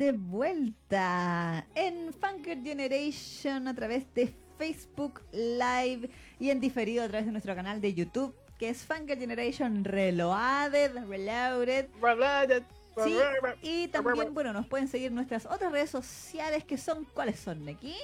[0.00, 6.08] de vuelta en Funker Generation a través de Facebook Live
[6.38, 11.04] y en diferido a través de nuestro canal de YouTube, que es Funker Generation Reloaded,
[11.06, 11.88] Reloaded.
[12.00, 12.62] Reloaded.
[13.04, 13.14] Sí,
[13.60, 17.94] y también, bueno, nos pueden seguir nuestras otras redes sociales que son, ¿cuáles son, Neki?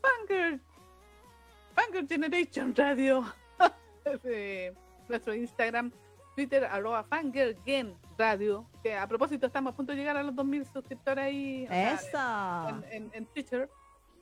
[0.00, 0.58] Funker.
[1.74, 3.30] Funker Generation Radio.
[5.08, 5.92] nuestro Instagram,
[6.34, 7.06] Twitter, arroba
[7.66, 8.66] Game Radio.
[8.82, 11.66] Que a propósito, estamos a punto de llegar a los 2000 suscriptores ahí.
[12.90, 13.68] En, Twitter.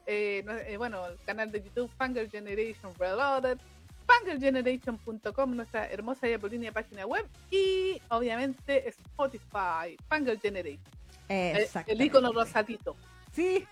[0.07, 3.59] Eh, eh, bueno, el canal de YouTube, Funker Generation Reloaded
[4.07, 10.83] fungergeneration.com, nuestra hermosa y apolínea página web, y obviamente Spotify, Funger Generation.
[11.29, 11.93] Exacto.
[11.93, 12.97] El, icono rosadito.
[13.33, 13.67] Sí,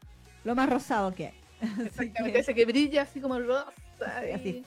[0.45, 1.41] lo más rosado que hay.
[1.87, 3.67] Exactamente, ese que brilla así como rosa.
[4.07, 4.65] Así,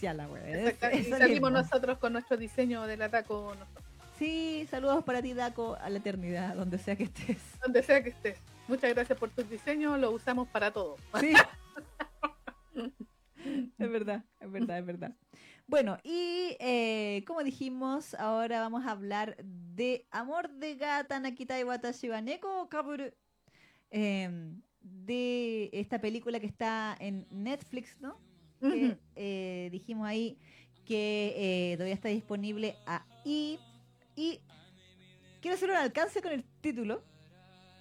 [0.00, 0.76] ya la web.
[0.92, 3.54] Y salimos nosotros con nuestro diseño del ataco.
[4.18, 7.38] Sí, saludos para ti, Daco, a la eternidad, donde sea que estés.
[7.62, 8.38] Donde sea que estés.
[8.66, 10.96] Muchas gracias por tu diseño, lo usamos para todo.
[11.20, 11.34] Sí.
[13.78, 15.12] es verdad, es verdad, es verdad.
[15.66, 22.08] Bueno, y eh, como dijimos, ahora vamos a hablar de Amor de Gata Nakita Watashi
[22.08, 23.12] wa Neko Kaburu.
[23.90, 28.18] Em, de esta película que está en Netflix, ¿no?
[28.60, 30.38] Que, eh, dijimos ahí
[30.84, 33.58] que eh, todavía está disponible ahí.
[34.14, 34.40] Y
[35.40, 37.02] quiero hacer un alcance con el título.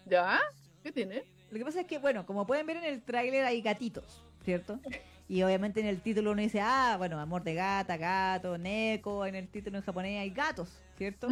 [0.05, 0.39] ¿Ya?
[0.83, 1.23] ¿Qué tiene?
[1.51, 4.79] Lo que pasa es que, bueno, como pueden ver en el tráiler hay gatitos, ¿cierto?
[5.27, 9.25] Y obviamente en el título uno dice, ah, bueno, amor de gata, gato, neko.
[9.25, 11.27] En el título en japonés hay gatos, ¿cierto?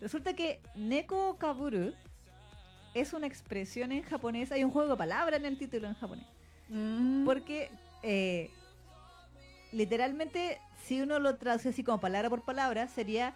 [0.00, 1.92] Resulta que neko kaburu
[2.94, 4.50] es una expresión en japonés.
[4.50, 6.26] Hay un juego de palabras en el título en japonés.
[6.68, 7.24] Mm.
[7.24, 7.70] Porque
[8.02, 8.50] eh,
[9.72, 13.34] literalmente, si uno lo traduce así como palabra por palabra, sería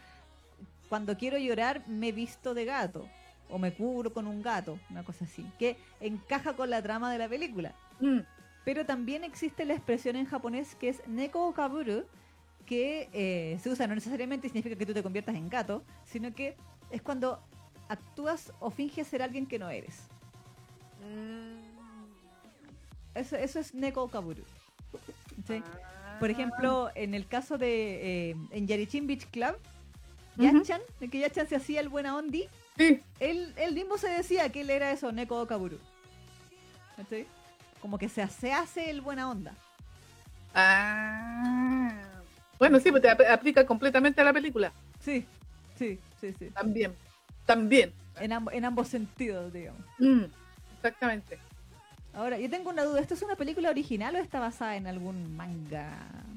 [0.88, 3.08] cuando quiero llorar me visto de gato
[3.48, 7.18] o me cubro con un gato, una cosa así, que encaja con la trama de
[7.18, 7.74] la película.
[8.00, 8.20] Mm.
[8.64, 12.04] Pero también existe la expresión en japonés que es neko kaburu,
[12.64, 16.56] que eh, se usa no necesariamente significa que tú te conviertas en gato, sino que
[16.90, 17.42] es cuando
[17.88, 20.08] actúas o finges ser alguien que no eres.
[21.00, 21.58] Mm.
[23.14, 24.44] Eso, eso es neko kaburu.
[26.20, 29.56] Por ejemplo, en el caso de eh, en Yarichin Beach Club,
[30.36, 32.48] Yachan, de que Yachan se hacía el buena ondi,
[32.78, 35.78] él, él mismo se decía que él era eso, neko kaburu.
[37.10, 37.26] ¿Sí?
[37.82, 39.54] como que se hace, hace el buena onda.
[40.54, 41.92] Ah.
[42.58, 44.72] Bueno, sí, pues te aplica completamente a la película.
[45.00, 45.26] Sí,
[45.76, 46.50] sí, sí, sí.
[46.50, 46.94] También,
[47.44, 47.92] también.
[48.20, 49.84] En, en ambos sentidos, digamos.
[49.98, 50.26] Mm,
[50.76, 51.38] exactamente.
[52.14, 55.34] Ahora, yo tengo una duda, ¿esto es una película original o está basada en algún
[55.34, 55.90] manga,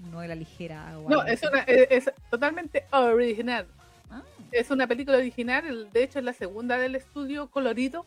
[0.10, 0.98] novela ligera?
[1.00, 3.68] O no, es, una, es, totalmente original.
[4.10, 4.24] Ah.
[4.52, 8.06] Es una película original, de hecho es la segunda del estudio Colorido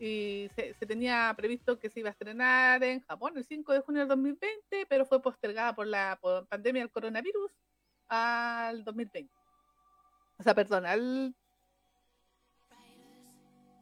[0.00, 4.00] y se, tenía previsto que se iba a estrenar en Japón el 5 de junio
[4.00, 7.52] del 2020, pero fue postergada por la pandemia del coronavirus
[8.08, 9.32] al 2020.
[10.38, 11.34] O sea, perdón, al...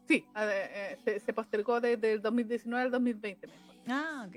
[0.07, 3.49] Sí, eh, se, postergó desde el 2019 al 2020.
[3.89, 4.37] Ah, ok.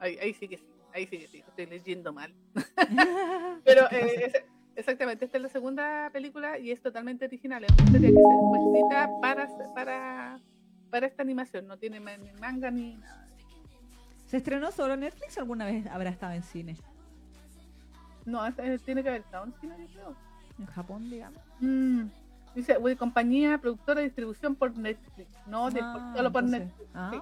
[0.00, 2.32] Ahí, ahí sí que sí, ahí sí que sí, estoy leyendo mal.
[3.64, 4.32] pero eh,
[4.76, 8.70] exactamente, esta es la segunda película y es totalmente original, es una historia que se
[8.70, 9.48] necesita para...
[9.74, 10.40] para
[10.90, 13.28] para esta animación, no tiene ni manga ni nada.
[14.26, 16.76] ¿Se estrenó solo en Netflix o alguna vez habrá estado en cine?
[18.26, 18.40] No,
[18.84, 20.16] tiene que haber estado en cine, yo creo.
[20.58, 21.42] En Japón, digamos.
[21.60, 22.02] Mm.
[22.54, 25.28] Dice, compañía, productora, distribución por Netflix.
[25.46, 26.90] No, ah, solo por Netflix.
[26.94, 27.12] Ah.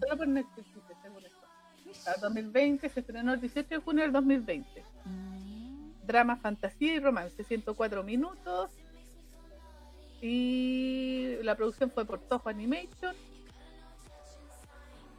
[0.00, 0.68] Solo por Netflix,
[1.02, 2.20] según esto.
[2.20, 4.84] 2020 se estrenó el 18 de junio del 2020.
[5.04, 6.06] Mm.
[6.06, 8.70] Drama, fantasía y romance, 104 minutos.
[10.20, 13.14] Y la producción fue por Toho Animation.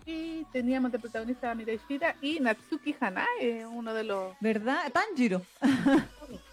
[0.07, 4.35] Y teníamos de protagonista a Mirai Shira y Natsuki Hanae, uno de los.
[4.39, 4.91] ¿Verdad?
[4.91, 5.41] Tanjiro.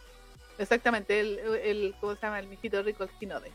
[0.59, 2.39] Exactamente, el, el, ¿cómo se llama?
[2.39, 3.51] El mijito rico, el Hinode.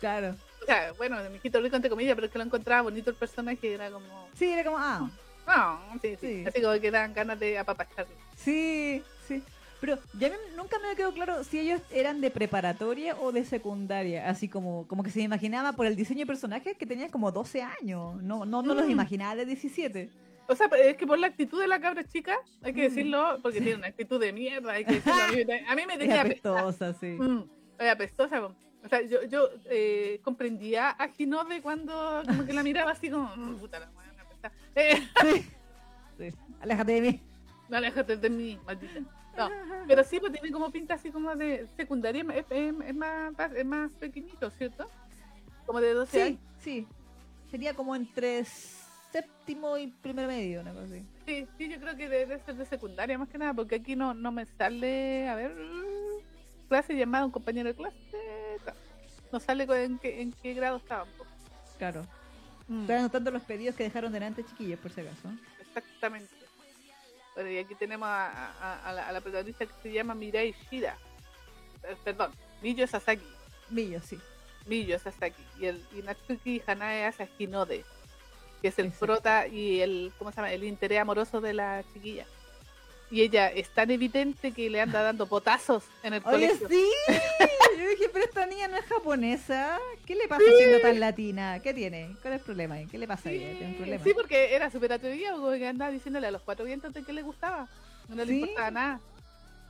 [0.00, 0.34] Claro.
[0.62, 3.16] O sea, bueno, el mijito rico entre comillas, pero es que lo encontraba bonito el
[3.16, 4.28] personaje, era como.
[4.34, 5.10] Sí, era como, ah.
[5.46, 8.14] Ah, sí, sí, Así como que dan ganas de apapacharlo.
[8.36, 9.42] Sí, sí.
[9.80, 14.28] Pero ya nunca me quedó claro si ellos eran de preparatoria o de secundaria.
[14.28, 17.32] Así como, como que se me imaginaba por el diseño de personajes que tenían como
[17.32, 18.22] 12 años.
[18.22, 18.90] No, no, no los mm.
[18.90, 20.10] imaginaba de 17.
[20.48, 22.84] O sea, es que por la actitud de la cabra chica, hay que mm.
[22.84, 25.22] decirlo, porque tiene una actitud de mierda, hay que decirlo.
[25.68, 27.06] A mí, me tenía apestosa, sí.
[27.18, 27.44] Mm,
[27.90, 28.42] apestosa.
[28.42, 33.30] O sea, yo, yo eh, comprendía a Ginode cuando como que la miraba así como,
[33.58, 34.10] puta la buena,
[34.74, 35.08] eh.
[35.20, 35.50] sí.
[36.18, 36.36] sí.
[36.60, 37.20] Aléjate de mí.
[37.70, 39.00] Aléjate de mí, maldita.
[39.36, 39.48] No,
[39.86, 44.50] pero sí, pues tiene como pinta así como de secundaria, es, más, es más pequeñito,
[44.50, 44.86] ¿cierto?
[45.70, 46.40] como de 12 sí, años.
[46.58, 46.86] Sí,
[47.48, 48.44] sería como entre
[49.12, 51.04] séptimo y primer medio, una cosa así.
[51.26, 54.14] Sí, sí, yo creo que debe ser de secundaria más que nada, porque aquí no,
[54.14, 55.54] no me sale, a ver,
[56.68, 57.98] clase llamada un compañero de clase.
[59.32, 61.08] No sale en qué, en qué grado estaban.
[61.78, 62.04] Claro.
[62.66, 62.80] Mm.
[62.82, 65.28] Estoy anotando los pedidos que dejaron delante, chiquillos, por si acaso.
[65.60, 66.34] Exactamente.
[67.34, 70.96] Bueno, y aquí tenemos a, la, protagonista que se llama Mirai Shida.
[71.84, 73.26] Eh, perdón, Miyo Sasaki.
[73.70, 74.18] Miyo, sí.
[74.66, 75.42] Miyo Sasaki.
[75.60, 77.84] Y, el, y Natsuki Hanae Asahinode
[78.60, 80.52] que es el prota y el, ¿cómo se llama?
[80.52, 82.26] El interés amoroso de la chiquilla.
[83.10, 86.68] Y ella es tan evidente que le anda dando potazos en el Oye, colegio.
[86.68, 86.84] sí,
[87.76, 89.78] yo dije, pero esta niña no es japonesa.
[90.06, 91.58] ¿Qué le pasa siendo tan latina?
[91.60, 92.16] ¿Qué tiene?
[92.22, 92.76] ¿Cuál es el problema?
[92.88, 93.50] ¿Qué le pasa a ella?
[93.58, 94.04] ¿Tiene un problema?
[94.04, 97.22] Sí, porque era súper atrevido, que andaba diciéndole a los cuatro vientos de que le
[97.22, 97.68] gustaba.
[98.08, 99.00] No le importaba nada.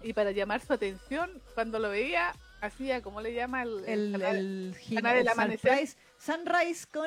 [0.03, 3.63] Y para llamar su atención, cuando lo veía, hacía, ¿cómo le llama?
[3.63, 4.77] El, el, el, el,
[5.35, 7.07] Sunrise, Sunrise, ¿cómo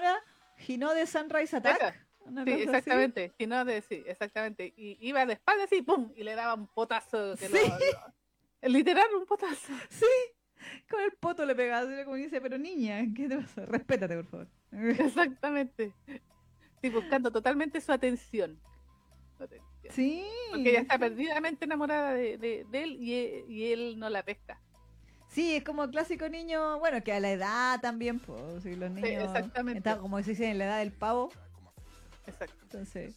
[0.68, 0.94] era?
[0.94, 2.08] de Sunrise Attack.
[2.46, 3.34] Sí, exactamente.
[3.38, 4.74] de sí, exactamente.
[4.78, 6.12] Y iba de espalda así, ¡pum!
[6.16, 7.36] Y le daba un potazo.
[7.38, 9.74] Que literal, un potazo.
[9.90, 10.06] Sí,
[10.90, 13.66] con el poto le pegaba, como dice, pero niña, ¿qué te pasa?
[13.66, 14.48] Respétate, por favor.
[14.72, 15.94] Exactamente.
[16.82, 18.60] Sí, buscando totalmente su atención.
[19.90, 20.26] Sí.
[20.52, 23.14] Porque ella está perdidamente enamorada de, de, él y,
[23.50, 24.62] y, él no la pesca.
[25.34, 28.92] Sí, es como el clásico niño, bueno, que a la edad también, pues, si los
[28.92, 29.24] niños.
[29.24, 29.98] exactamente.
[29.98, 31.32] como se dice en la edad del pavo.
[32.28, 32.56] Exacto.
[32.64, 33.16] Entonces.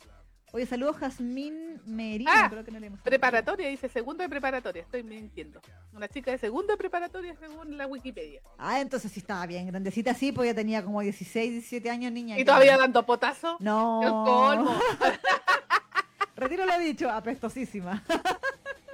[0.53, 3.01] Oye, saludos Jazmín Merino, ah, creo que no leemos.
[3.01, 5.61] Preparatoria, dice segundo de preparatoria, estoy mintiendo.
[5.93, 8.41] Una chica de segundo de preparatoria según la Wikipedia.
[8.57, 12.39] Ah, entonces sí estaba bien, grandecita sí, pues ya tenía como 16, 17 años niña.
[12.39, 13.57] ¿Y todavía dando potazo?
[13.61, 14.03] No.
[14.03, 14.81] El colmo.
[16.37, 18.03] Retiro lo dicho, apestosísima.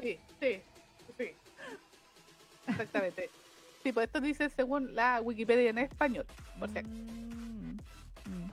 [0.00, 0.62] sí, sí.
[2.66, 3.30] Exactamente.
[3.82, 6.24] Sí, pues esto dice según la Wikipedia en español,
[6.58, 7.78] por mm,
[8.26, 8.50] mm.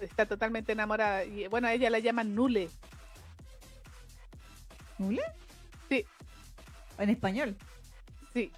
[0.00, 1.24] está totalmente enamorada.
[1.24, 2.68] Y bueno, a ella la llaman Nule.
[4.98, 5.22] ¿Nule?
[5.88, 6.04] Sí.
[6.98, 7.56] ¿En español?
[8.32, 8.52] Sí.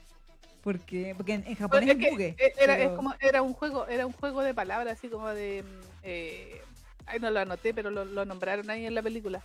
[0.63, 4.43] Porque, porque en, japonés es, bugue, e, era, como, era un juego, era un juego
[4.43, 6.61] de palabras así como de mm, eh,
[7.07, 9.43] ay no lo anoté, pero lo, lo nombraron ahí en la película.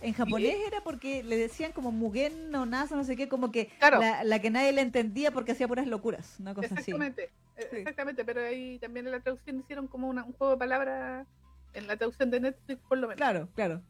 [0.00, 3.70] En japonés era porque le decían como Mugen no Nasa, no sé qué, como que
[3.80, 7.66] la, que nadie le entendía porque hacía puras locuras, una cosa exactamente, así.
[7.76, 11.26] Eh, exactamente, pero ahí también en la traducción hicieron como un juego de palabras
[11.74, 13.16] en la traducción de Netflix por lo menos.
[13.16, 13.82] Claro, claro.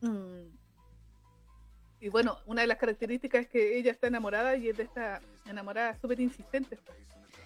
[0.00, 0.56] Mm.
[2.00, 5.20] Y bueno, una de las características es que ella está enamorada y es de esta
[5.46, 6.78] enamorada súper insistente.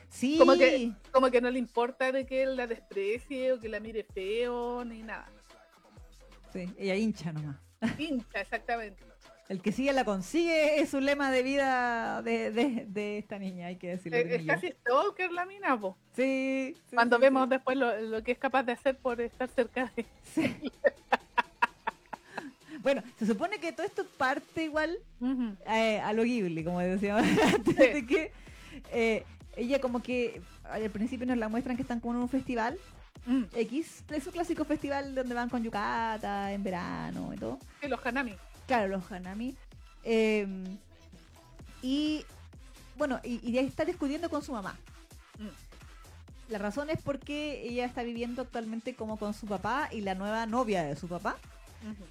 [0.08, 0.38] Sí.
[0.38, 3.78] Como que, como que no le importa de que él la desprecie o que la
[3.78, 5.30] mire feo ni nada.
[6.52, 7.56] Sí, ella hincha nomás.
[7.98, 9.10] Hincha, exactamente.
[9.50, 12.52] El que sigue la consigue es un lema de vida de,
[12.86, 14.16] de, esta niña, hay que decirlo.
[14.16, 15.96] Es, casi stalker la mina, po.
[16.14, 16.76] Sí.
[16.94, 20.06] Cuando vemos después lo, que es capaz de hacer por estar cerca de.
[20.22, 20.54] Sí.
[22.80, 24.96] bueno, se supone que todo esto parte igual
[25.66, 28.30] eh, a lo Ghibli, como decíamos antes, de que
[28.92, 29.24] eh,
[29.56, 32.78] ella como que al principio nos la muestran que están como en un festival
[33.26, 33.44] Mm.
[33.54, 37.58] X, es un clásico festival donde van con yukata en verano y todo.
[37.80, 38.34] Sí, los hanami.
[38.66, 39.56] Claro, los hanami.
[40.02, 40.64] Em,
[41.82, 42.24] y
[42.96, 44.76] bueno, y, ahí está discutiendo con su mamá.
[45.38, 46.52] Mm.
[46.52, 50.46] La razón es porque ella está viviendo actualmente como con su papá y la nueva
[50.46, 51.36] novia de su papá.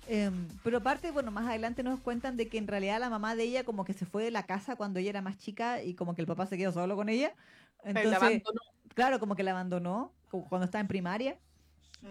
[0.08, 3.44] Em, pero aparte, bueno, más adelante nos cuentan de que en realidad la mamá de
[3.44, 6.16] ella como que se fue de la casa cuando ella era más chica y como
[6.16, 7.34] que el papá se quedó solo con ella.
[7.84, 8.42] Entonces,
[8.96, 11.38] claro, como que la abandonó cuando estaba en primaria.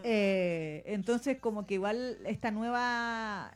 [0.02, 3.54] Eh, entonces, como que igual esta nueva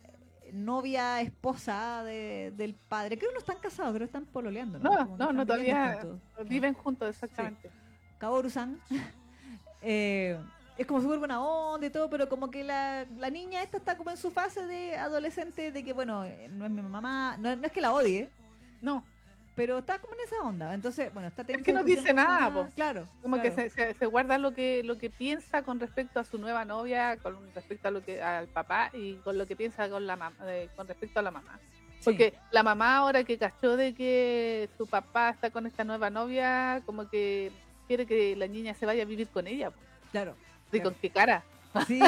[0.52, 4.78] novia, esposa del padre, creo que no están casados, pero están pololeando.
[4.78, 5.98] No, no, no, todavía
[6.46, 7.70] viven juntos, exactamente.
[7.70, 8.66] Sí.
[9.82, 10.38] eh,
[10.78, 13.96] es como súper buena onda y todo, pero como que la, la, niña esta está
[13.96, 17.66] como en su fase de adolescente, de que, bueno, no es mi mamá, no, no
[17.66, 18.30] es que la odie.
[18.80, 19.04] No
[19.54, 20.74] pero está como en esa onda.
[20.74, 22.74] Entonces, bueno, está Es que no dice nada, pues.
[22.74, 23.06] Claro.
[23.20, 26.64] Como que se, se, guarda lo que lo que piensa con respecto a su nueva
[26.64, 30.16] novia, con respecto a lo que al papá y con lo que piensa con la
[30.16, 30.36] mamá,
[30.76, 31.58] con respecto a la mamá.
[32.04, 36.82] Porque la mamá ahora que cachó de que su papá está con esta nueva novia,
[36.84, 37.52] como que
[37.86, 39.70] quiere que la niña se vaya a vivir con ella.
[40.10, 40.34] Claro.
[40.72, 41.44] ¿Y con qué cara?
[41.86, 42.00] Sí,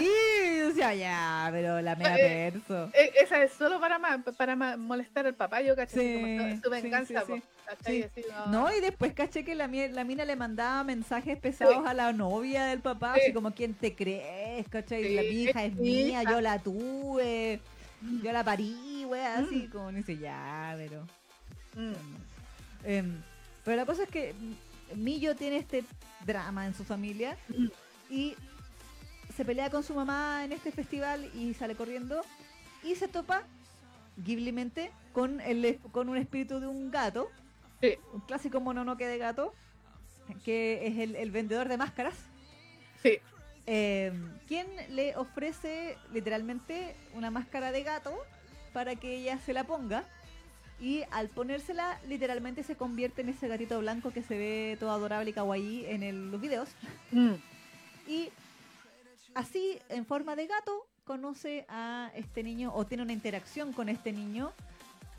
[0.62, 2.90] o sea, ya, pero la eh, perso.
[2.92, 3.99] Eh, esa es solo para
[4.37, 7.25] para molestar al papá, yo caché sí, como venganza,
[7.87, 8.04] sí,
[8.49, 8.75] no.
[8.75, 12.80] y después caché que la, la mina le mandaba mensajes pesados a la novia del
[12.80, 14.68] papá, así como, ¿quién te crees?
[14.68, 15.14] ¿cachai?
[15.14, 17.61] la hija es mía, yo la tuve,
[18.23, 19.71] yo la parí, wey, así mm.
[19.71, 21.06] como dice, ya, pero...
[21.75, 22.87] Mm.
[22.87, 23.23] Em,
[23.64, 24.35] pero la cosa es que
[24.94, 25.85] Millo tiene este
[26.25, 27.66] drama en su familia mm.
[28.11, 28.37] y
[29.36, 32.22] se pelea con su mamá en este festival y sale corriendo
[32.82, 33.42] y se topa
[34.16, 37.28] Ghiblimente con el con un espíritu de un gato,
[38.12, 39.52] un clásico mononoke de gato,
[40.44, 42.14] que es el, vendedor de máscaras.
[43.02, 43.18] Sí.
[43.66, 48.14] Em, quien le ofrece literalmente una máscara de gato
[48.72, 50.04] para que ella se la ponga
[50.80, 55.30] y al ponérsela literalmente se convierte en ese gatito blanco que se ve todo adorable
[55.30, 56.68] y kawaii en los videos.
[57.10, 57.34] Mm.
[58.06, 58.30] Y
[59.34, 64.12] así, en forma de gato, conoce a este niño o tiene una interacción con este
[64.12, 64.52] niño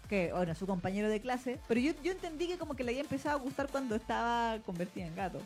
[0.10, 3.01] que, bueno, su compañero de clase, pero yo, yo entendí que como que le había
[3.01, 5.39] empezado a gustar cuando estaba convertida en gato.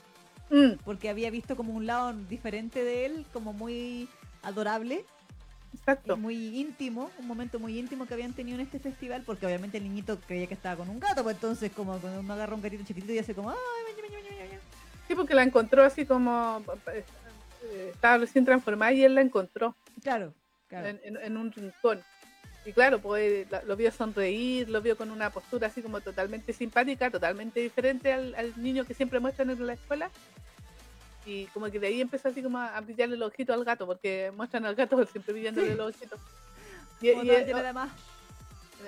[0.50, 0.80] Mm.
[0.84, 4.10] Porque había visto como un lado diferente de él, como muy
[4.44, 5.06] adorable.
[5.72, 6.18] Exacto.
[6.18, 9.84] muy íntimo, un momento muy íntimo que habían tenido en este festival, porque obviamente el
[9.84, 12.84] niñito creía que estaba con un gato, pues entonces como cuando uno agarra un gatito
[12.84, 13.54] chiquitito y hace como...
[15.08, 16.64] Sí, porque la encontró así como...
[17.70, 19.76] Eh, estaba recién transformada y él la encontró.
[20.02, 20.34] Claro,
[20.72, 22.04] En, un rincón.
[22.66, 27.10] Y claro, pues lo vio sonreír, lo vio con una postura así como totalmente simpática,
[27.10, 30.12] totalmente diferente al, niño que siempre muestran en la escuela.
[31.26, 34.32] Y como que de ahí empezó así como a brillarle el ojito al gato, porque
[34.36, 36.18] muestran al gato siempre brillándole el ojito.
[37.02, 37.92] Y, y, nada más.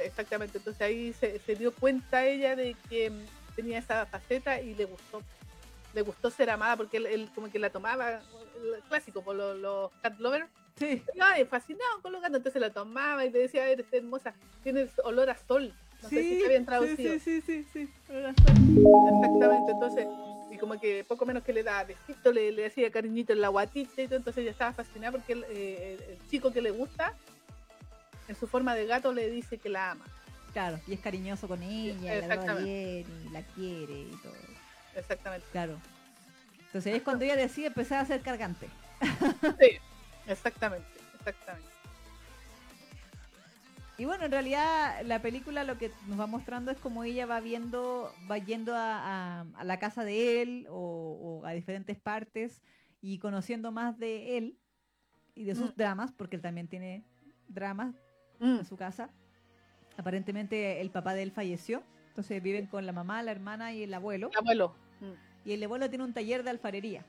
[0.03, 3.11] Exactamente, entonces ahí se, dio cuenta ella de que
[3.55, 5.21] tenía esa faceta y le gustó.
[5.93, 9.91] Le gustó ser amada porque él, como que la tomaba, el clásico, por los, los
[10.01, 11.03] cat lovers Sí.
[11.19, 14.33] Ay, fascinado con los gatos, entonces la tomaba y le decía, eres hermosa,
[14.63, 15.74] tienes olor a sol.
[16.01, 17.13] No sé si está bien traducido.
[17.13, 20.07] Sí, sí, sí, sí, Exactamente, entonces,
[20.50, 23.50] y como que poco menos que le daba besito, le, le decía cariñito en la
[23.50, 27.13] guatita y todo, entonces ella estaba fascinada porque eh, el, chico que le gusta,
[28.27, 30.05] en su forma de gato, le dice que la ama.
[30.53, 34.50] Claro, y es cariñoso con ella, la bien y la quiere y todo.
[34.95, 35.45] Exactamente.
[35.51, 35.77] Claro.
[36.67, 38.67] Entonces es cuando ella decide empezar a ser cargante.
[39.60, 39.77] Sí.
[40.27, 41.71] Exactamente, exactamente.
[43.98, 47.39] Y bueno, en realidad la película lo que nos va mostrando es como ella va
[47.39, 52.62] viendo, va yendo a, la casa de él o, a diferentes partes
[53.01, 54.57] y conociendo más de él
[55.36, 55.77] y de sus mm.
[55.77, 57.03] dramas, porque él también tiene
[57.48, 57.93] dramas
[58.39, 58.60] mm.
[58.60, 59.10] en su casa.
[59.98, 63.94] Aparentemente el papá de él falleció, entonces viven con la mamá, la hermana y el
[63.94, 64.30] abuelo.
[64.34, 64.75] El abuelo.
[65.46, 67.03] Y el abuelo tiene un taller de alfarería.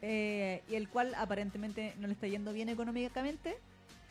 [0.00, 3.58] Eh, y el cual aparentemente no le está yendo bien económicamente.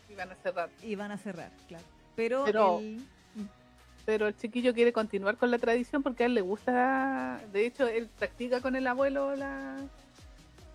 [0.10, 0.70] Y van a cerrar.
[0.84, 1.86] Y van a cerrar, claro.
[2.16, 3.02] Pero, pero, el...
[4.06, 7.88] pero el chiquillo quiere continuar con la tradición porque a él le gusta, de hecho,
[7.88, 9.78] él practica con el abuelo la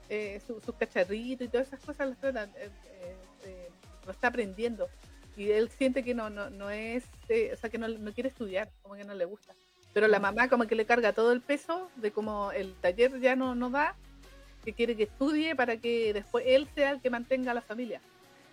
[0.08, 2.70] eh, sus su cacharritos y todas esas cosas, las trata, eh,
[3.44, 3.68] eh,
[4.04, 4.88] lo está aprendiendo.
[5.36, 7.04] Y él siente que no, no, no es,
[7.52, 9.54] o sea, que no, no quiere estudiar, como que no le gusta.
[9.92, 13.36] Pero la mamá como que le carga todo el peso de como el taller ya
[13.36, 13.94] no, no da
[14.64, 18.00] que quiere que estudie para que después él sea el que mantenga a la familia.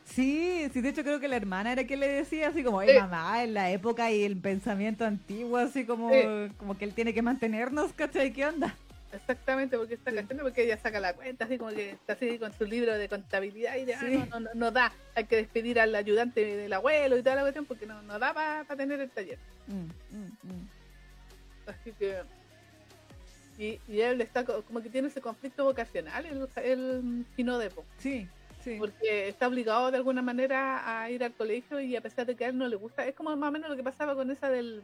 [0.06, 2.98] Sí, sí, de hecho creo que la hermana era quien le decía así como, hey,
[3.00, 6.10] mamá, en la época y el pensamiento antiguo, así como,
[6.58, 8.34] como que él tiene que mantenernos, ¿cachai?
[8.34, 8.76] ¿Qué onda?
[9.12, 12.54] Exactamente, porque está cachando, porque ella saca la cuenta, así como que está así con
[12.54, 15.96] su libro de contabilidad y de, ah, no, no, no, da, hay que despedir al
[15.96, 19.40] ayudante del abuelo y toda la cuestión, porque no, no da para tener el taller.
[19.68, 20.70] Mm, mm, mm.
[21.68, 22.18] Así que
[23.60, 27.84] y, él está como que tiene ese conflicto vocacional, el, el Depo.
[27.98, 28.28] Sí,
[28.64, 28.78] sí.
[28.80, 32.46] Porque está obligado de alguna manera a ir al colegio y a pesar de que
[32.46, 34.50] a él no le gusta, es como más o menos lo que pasaba con esa
[34.50, 34.82] del,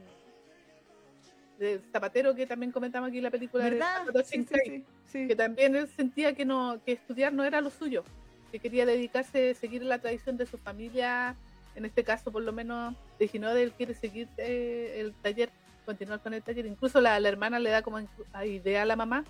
[1.59, 4.05] del zapatero que también comentamos aquí en la película ¿verdad?
[4.05, 8.03] de sí, que también él sentía que no que estudiar no era lo suyo,
[8.51, 11.35] que quería dedicarse, seguir la tradición de su familia,
[11.75, 15.49] en este caso por lo menos de Ginode, él quiere seguir eh, el taller
[15.85, 16.65] continuar con el taller.
[16.65, 17.99] Incluso la, hermana le da como
[18.43, 19.23] idea a la mamá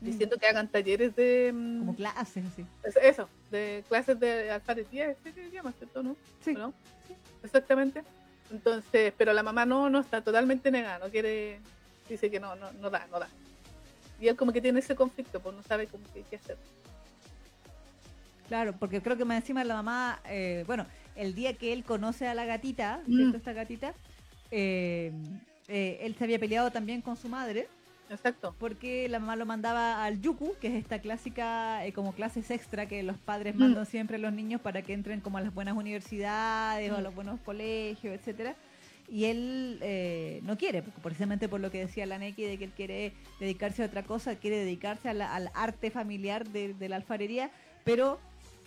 [0.00, 0.04] mm.
[0.04, 1.52] diciendo que hagan talleres de...
[1.54, 2.66] Mm, como clases, así.
[3.02, 6.02] Eso, de clases de alfarería, ¿sí se llama, cierto?
[6.02, 6.16] ¿No?
[6.40, 6.56] Sí.
[7.42, 8.02] Exactamente.
[8.54, 11.58] Entonces, pero la mamá no, no está totalmente negada, no quiere,
[12.08, 13.28] dice que no, no, no da, no da.
[14.20, 16.56] Y él como que tiene ese conflicto, pues no sabe cómo qué, hacer.
[18.46, 22.28] Claro, porque creo que más encima la mamá, eh, bueno, el día que él conoce
[22.28, 23.34] a la gatita, mm.
[23.34, 23.92] Esta gatita,
[24.52, 25.10] eh,
[25.66, 27.66] eh, él se había peleado también con su madre.
[28.10, 28.54] Exacto.
[28.58, 32.86] Porque la mamá lo mandaba al yuku, que es esta clásica, eh, como clases extra
[32.86, 33.86] que los padres mandan mm.
[33.86, 37.02] siempre a los niños para que entren como a las buenas universidades o a mm.
[37.02, 38.56] los buenos colegios, etcétera.
[39.08, 42.72] Y él eh, no quiere, precisamente por lo que decía la Neki, de que él
[42.72, 47.50] quiere dedicarse a otra cosa, quiere dedicarse al arte familiar de, de la alfarería,
[47.84, 48.18] pero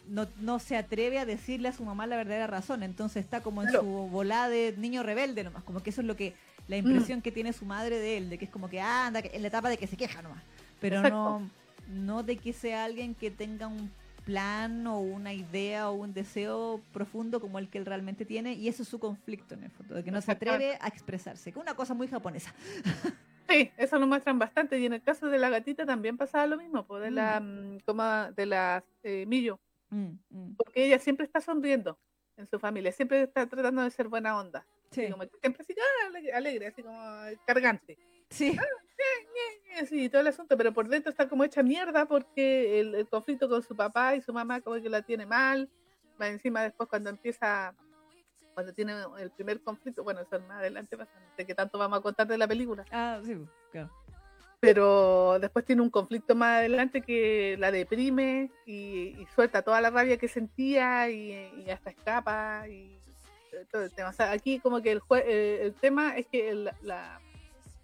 [0.09, 2.83] no, no se atreve a decirle a su mamá la verdadera razón.
[2.83, 5.63] Entonces está como en su volada de niño rebelde nomás.
[5.63, 6.33] Como que eso es lo que
[6.67, 6.79] la mm.
[6.79, 9.41] impresión que tiene su madre de él, de que es como que ah, anda en
[9.41, 10.43] la etapa de que se queja nomás.
[10.79, 11.49] Pero no,
[11.89, 13.91] no de que sea alguien que tenga un
[14.27, 18.67] plan o una idea o un deseo profundo como el que él realmente tiene y
[18.67, 21.57] eso es su conflicto en el fondo, de que no se atreve a expresarse, que
[21.57, 22.53] es una cosa muy japonesa.
[23.49, 26.57] Sí, eso lo muestran bastante y en el caso de la gatita también pasaba lo
[26.57, 27.75] mismo, pues de la mm.
[27.75, 28.03] Mm, como
[28.35, 29.57] de la eh, Millo,
[29.89, 31.97] mm, porque ella siempre está sonriendo
[32.35, 35.09] en su familia, siempre está tratando de ser buena onda, sí.
[35.09, 36.99] como, siempre así ah, alegre, así como
[37.45, 37.97] cargante.
[38.29, 38.57] Sí.
[38.59, 43.47] Ah, sí, todo el asunto, pero por dentro está como hecha mierda porque el, conflicto
[43.47, 45.69] con su papá y su mamá como que la tiene mal.
[46.19, 47.75] Va encima después cuando empieza,
[48.55, 50.97] cuando tiene el primer conflicto, bueno, eso más adelante,
[51.37, 52.85] de que tanto vamos a contar de la película.
[52.91, 53.37] Ah, sí,
[53.71, 53.91] claro.
[54.59, 60.17] Pero después tiene un conflicto más adelante que la deprime y, suelta toda la rabia
[60.17, 62.96] que sentía y, hasta escapa y
[63.65, 64.09] todo el tema.
[64.09, 67.21] O sea, aquí como que el, eh, el tema es que la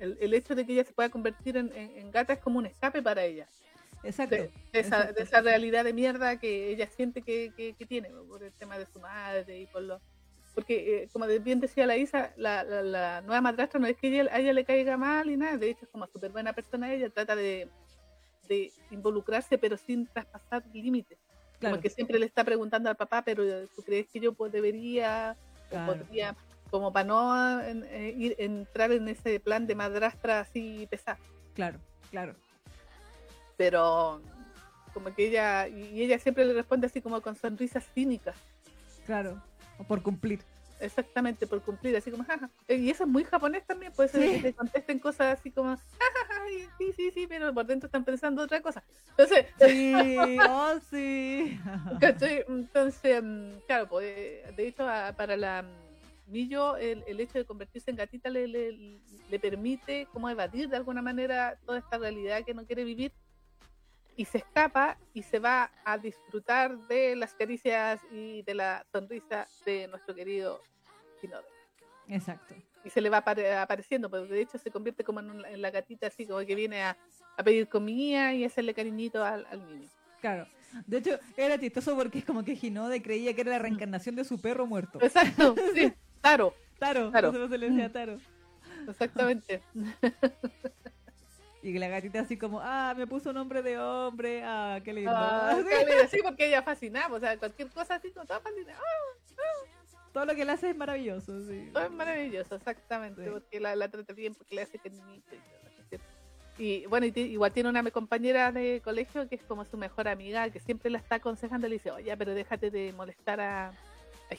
[0.04, 3.24] el, hecho de que ella se pueda convertir en, gata es como un escape para
[3.24, 3.48] ella.
[4.04, 4.36] Exacto.
[4.36, 9.00] De, esa, realidad de mierda que ella siente que, tiene por el tema de su
[9.00, 10.02] madre y por lo.
[10.54, 14.40] Porque, eh, como bien decía la Isa, la, nueva madrastra no es que ella, a
[14.40, 17.36] ella le caiga mal y nada, de hecho es como súper buena persona, ella trata
[17.36, 17.70] de,
[18.92, 21.18] involucrarse pero sin traspasar límites.
[21.60, 25.38] Como que siempre le está preguntando al papá, pero ¿tú crees que yo pues, debería,
[25.86, 26.36] podría
[26.70, 31.20] como para no eh, ir, entrar en ese plan de madrastra así pesada.
[31.54, 32.34] Claro, claro.
[33.58, 34.22] Pero
[34.92, 38.36] como que ella, y ella siempre le responde así como con sonrisas cínicas.
[39.06, 39.40] Claro,
[39.78, 40.40] o por cumplir.
[40.84, 42.50] Exactamente, por cumplir, así como, jaja.
[42.68, 46.46] Y eso es muy japonés también, puede ser que te contesten cosas así como, jajaja,
[46.78, 48.84] sí, sí, sí, pero por dentro están pensando otra cosa.
[49.12, 49.96] Entonces, sí,
[50.50, 51.60] oh, sí.
[52.48, 54.86] Entonces, mm, claro, pues, de hecho,
[55.16, 55.66] para la
[56.28, 61.02] Millo, el, el hecho de convertirse en gatita le, le, permite como evadir de alguna
[61.02, 63.12] manera toda esta realidad que no quiere vivir
[64.16, 69.48] y se escapa y se va a disfrutar de las caricias y de la sonrisa
[69.66, 70.62] de nuestro querido
[72.08, 72.56] Exacto.
[72.84, 76.28] Y se le va apareciendo, pero de hecho se convierte como en, la gatita así
[76.28, 76.98] como que viene a,
[77.44, 79.90] pedir comida y hacerle cariñito al, al, niño.
[80.20, 80.48] Claro.
[80.86, 84.26] De hecho, era chistoso porque es como que Hinode creía que era la reencarnación de
[84.26, 85.00] su perro muerto.
[85.02, 85.94] Exacto, sí.
[86.22, 86.54] Taro.
[86.80, 87.12] Taro.
[87.12, 87.48] Taro.
[87.48, 88.18] se le decía Taro.
[88.88, 89.62] Exactamente.
[91.64, 95.12] Y la gatita así como, ah, me puso nombre de hombre, ah, qué lindo.
[95.14, 95.58] Ah,
[96.12, 98.78] sí, porque ella fascinaba, o sea, cualquier cosa así, todo fascinaba.
[98.78, 99.73] Ah, ah.
[100.14, 101.70] Todo lo que le hace es maravilloso, sí.
[101.74, 104.92] Todo es maravilloso, exactamente, porque la, la, trata bien, porque le hace que
[106.60, 110.50] y Y bueno, igual tiene una compañera de colegio que es como su mejor amiga,
[110.52, 113.74] que siempre la está aconsejando, le dice, oye, pero déjate de molestar a,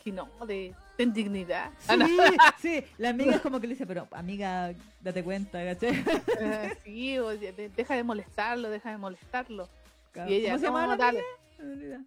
[0.06, 1.70] no, de, ten dignidad.
[1.78, 1.88] Sí,
[2.60, 6.04] sí, la amiga es como que le dice, pero amiga, date cuenta, ¿cachai?
[6.40, 7.16] Eh, sí,
[7.76, 9.68] deja de molestarlo, deja de molestarlo.
[10.28, 11.24] Y ella, ¿Cómo se llama dale.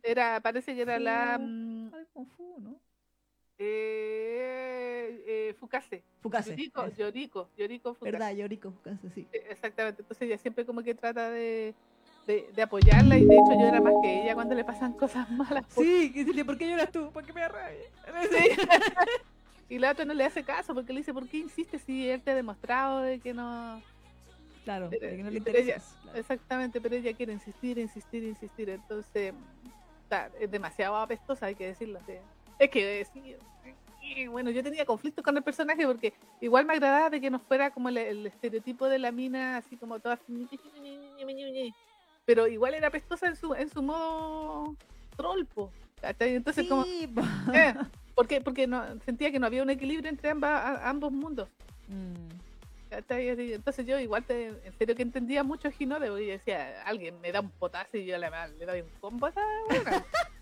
[0.04, 1.38] Era, parece que era la...
[1.38, 1.92] Mm,
[2.60, 2.87] ¿no?
[3.60, 6.04] Eh, eh, Fukase.
[6.22, 6.52] Fukase.
[6.52, 8.12] Yoriko, Yoriko, Yoriko Fukase.
[8.12, 9.28] Verdad, Yoriko Fukase, sí.
[9.32, 10.02] Eh, exactamente.
[10.02, 11.74] Entonces ella siempre como que trata de
[12.28, 15.66] de, apoyarla y de hecho yo era más que ella cuando le pasan cosas malas.
[15.70, 17.10] Sí, y dice, ¿por qué lloras tú?
[17.12, 17.52] ¿Por qué me da
[19.70, 22.22] y la otra no le hace caso porque le dice, ¿por qué insiste si él
[22.22, 23.82] te ha demostrado de que no...
[24.66, 25.82] Claro, de que no le interesa.
[26.14, 28.70] Exactamente, pero ella quiere insistir, insistir, insistir.
[28.70, 29.34] Entonces,
[30.42, 32.02] es demasiado apestosa, hay que decirlo.
[34.10, 37.30] Es que, bueno, yo tenía conflictos con el personaje porque igual me agradaba de que
[37.30, 40.18] no fuera como el, el estereotipo de la mina, así como toda
[42.26, 44.76] pero igual era pestosa en su, en su modo
[45.16, 45.72] trolpo.
[46.20, 46.86] Entonces, como.
[46.86, 47.74] Eh,
[48.16, 51.48] porque porque no, sentía que no había un equilibrio entre ambas, ambos mundos.
[51.88, 52.38] Mm.
[52.90, 57.32] Entonces yo igual te, en serio que entendía mucho a Ginode, porque decía, alguien me
[57.32, 59.42] da un potazo y yo le, le doy un combo a esa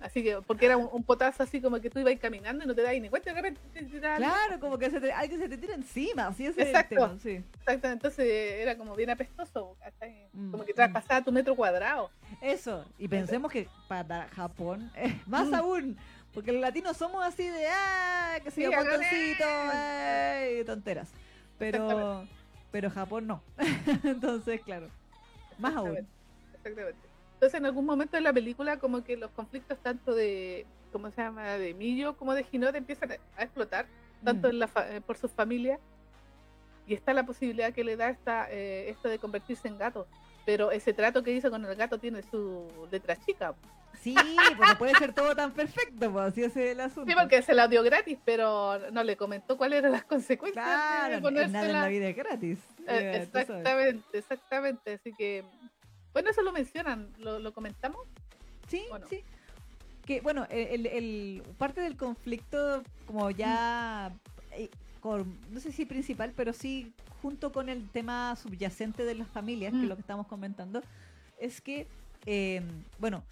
[0.00, 2.82] Así que, porque era un, potazo así como que tú ibas caminando y no te
[2.82, 3.60] das ni cuenta de repente.
[4.16, 7.42] claro, como que se te, alguien se te tira encima, así es Exacto, sí.
[7.60, 9.76] Exacto, entonces era como bien apestoso,
[10.32, 12.10] mm, Como que traspasaba tu metro cuadrado.
[12.40, 14.90] Eso, y pensemos que para Japón,
[15.26, 15.54] más mm.
[15.54, 15.96] aún,
[16.34, 19.44] porque los latinos somos así de, ah, que se sí, botoncito,
[20.66, 21.08] tonteras.
[21.58, 22.26] Pero,
[22.72, 23.42] pero Japón no.
[24.04, 24.88] entonces, claro,
[25.58, 26.06] más aún.
[26.54, 27.07] Exactamente.
[27.38, 31.22] Entonces, en algún momento de la película, como que los conflictos tanto de, ¿cómo se
[31.22, 33.86] llama?, de Millo como de Hinode empiezan a explotar,
[34.24, 34.50] tanto mm.
[34.50, 35.78] en la eh, por sus familias,
[36.88, 40.08] y está la posibilidad que le da esta, eh, esto de convertirse en gato.
[40.48, 43.54] pero ese trato que hizo con el gato tiene su letra chica.
[44.00, 44.16] Sí,
[44.56, 47.10] pues puede ser todo tan perfecto, pues así es el asunto.
[47.10, 50.64] Sí, porque se la dio gratis, pero no le comentó cuáles eran las consecuencias.
[50.64, 52.58] Claro, de nada en la vida es gratis.
[52.86, 54.94] Eh, exactamente, exactamente.
[54.94, 55.44] Así que,
[56.18, 58.00] bueno, eso lo mencionan, ¿lo, comentamos?
[58.66, 59.22] Sí, sí.
[60.04, 64.12] Que bueno, el, el, parte del conflicto, como ya,
[64.50, 64.68] eh,
[65.04, 69.78] no sé si principal, pero sí junto con el tema subyacente de las familias, que
[69.78, 69.88] es mm.
[69.88, 70.82] lo que estamos comentando,
[71.38, 71.86] es que,
[72.26, 72.62] eh,
[72.98, 73.22] bueno,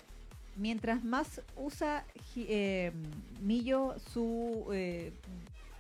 [0.55, 2.05] mientras más usa
[2.37, 2.93] eh,
[3.41, 5.13] Millo su eh,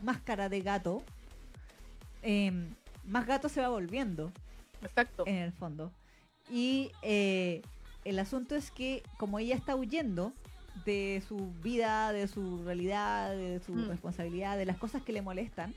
[0.02, 1.04] máscara de gato,
[2.22, 2.68] em,
[3.04, 4.32] más gato se va volviendo.
[4.82, 5.22] Exacto.
[5.24, 5.92] En el fondo.
[6.50, 7.62] Y eh,
[8.04, 10.32] el asunto es que como ella está huyendo
[10.84, 13.88] de su vida, de su realidad, de su mm.
[13.88, 15.74] responsabilidad, de las cosas que le molestan,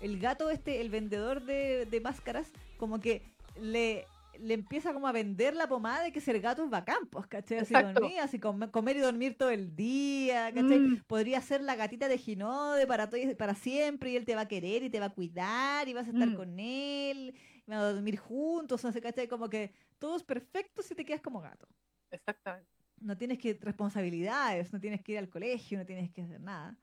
[0.00, 3.22] el gato este, el vendedor de, de máscaras, como que
[3.60, 4.06] le
[4.40, 7.58] le empieza como a vender la pomada de que ser gato es bacán, pues, ¿cachai?
[7.58, 10.78] Así dormir, así comer y dormir todo el día, ¿cachai?
[10.78, 11.02] Mm.
[11.06, 14.48] Podría ser la gatita de Ginode para, todo, para siempre y él te va a
[14.48, 16.34] querer y te va a cuidar y vas a estar mm.
[16.34, 17.34] con él,
[17.66, 19.28] y van a dormir juntos, no sé, ¿cachai?
[19.28, 19.72] Como que
[20.02, 21.68] todo es perfecto si te quedas como gato.
[22.10, 22.68] Exactamente.
[23.00, 26.76] No tienes que responsabilidades, no tienes que ir al colegio, no tienes que hacer nada.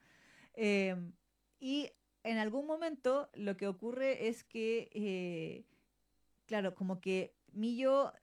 [0.54, 1.12] Em,
[1.60, 1.92] y
[2.24, 5.66] en algún momento lo que ocurre es que, eh,
[6.46, 8.14] claro, como que Millo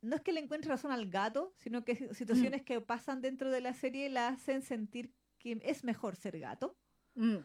[0.00, 2.64] no es que le encuentre razón al gato, sino que situaciones mm.
[2.64, 6.76] que pasan dentro de la serie la hacen sentir que es mejor ser gato.
[7.14, 7.36] Mm.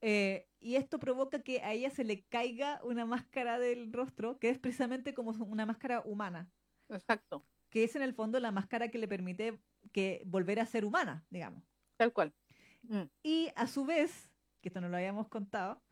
[0.00, 4.50] Eh, y esto provoca que a ella se le caiga una máscara del rostro, que
[4.50, 6.50] es precisamente como una máscara humana.
[6.88, 7.44] Exacto.
[7.70, 9.60] Que es en el fondo la máscara que le permite
[9.92, 11.62] que volver a ser humana, digamos.
[11.96, 12.34] Tal cual.
[12.82, 13.02] Mm.
[13.22, 15.82] Y a su vez, que esto no lo habíamos contado,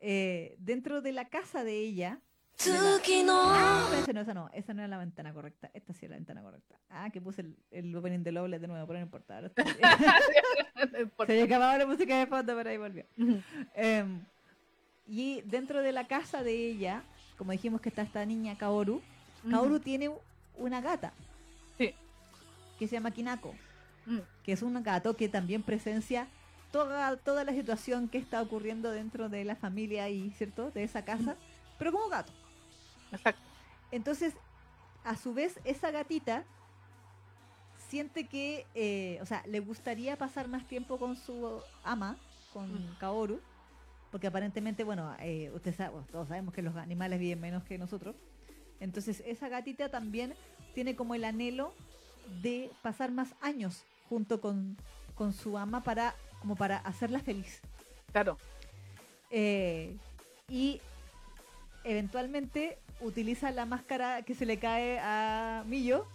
[0.00, 2.20] eh, dentro de la casa de ella,
[2.60, 5.70] Ah, esa no, esa no, esa no es la ventana correcta.
[5.74, 6.76] Esta sí es la ventana correcta.
[6.90, 9.40] Ah, que puse el, el opening de Loble de nuevo, pero no importa.
[11.26, 13.04] Se había acabado la música de fondo, pero ahí volvió.
[13.74, 14.24] Em,
[15.06, 17.04] y dentro de la casa de ella,
[17.36, 19.02] como dijimos que está esta niña Kaoru,
[19.48, 20.10] Kaoru tiene
[20.56, 21.12] una gata.
[21.76, 21.94] Sí.
[22.78, 23.54] Que se llama Kinako.
[24.06, 24.18] Mm.
[24.42, 26.26] Que es un gato que también presencia
[26.72, 30.70] toda, toda la situación que está ocurriendo dentro de la familia y, ¿cierto?
[30.72, 31.36] De esa casa,
[31.78, 32.32] pero como gato.
[33.12, 33.42] Exacto.
[33.90, 34.34] Entonces,
[35.04, 36.44] a su vez, esa gatita
[37.88, 42.16] siente que, eh, o sea, le gustaría pasar más tiempo con su ama,
[42.52, 42.96] con mm.
[42.98, 43.40] Kaoru,
[44.10, 48.16] porque aparentemente, bueno, eh, usted sabe, todos sabemos que los animales viven menos que nosotros.
[48.80, 50.34] Entonces, esa gatita también
[50.74, 51.74] tiene como el anhelo
[52.42, 54.76] de pasar más años junto con,
[55.14, 57.60] con su ama para, como para hacerla feliz.
[58.12, 58.38] Claro.
[59.30, 59.96] Eh,
[60.48, 60.80] y
[61.84, 66.06] eventualmente utiliza la máscara que se le cae a Millo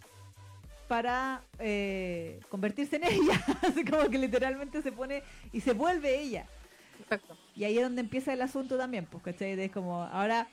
[0.88, 3.42] para eh, convertirse en ella.
[3.62, 6.46] Así como que literalmente se pone y se vuelve ella.
[7.00, 7.38] Exacto.
[7.56, 9.60] Y ahí es donde empieza el asunto también, pues, ¿cachai?
[9.60, 10.48] Es como, ahora,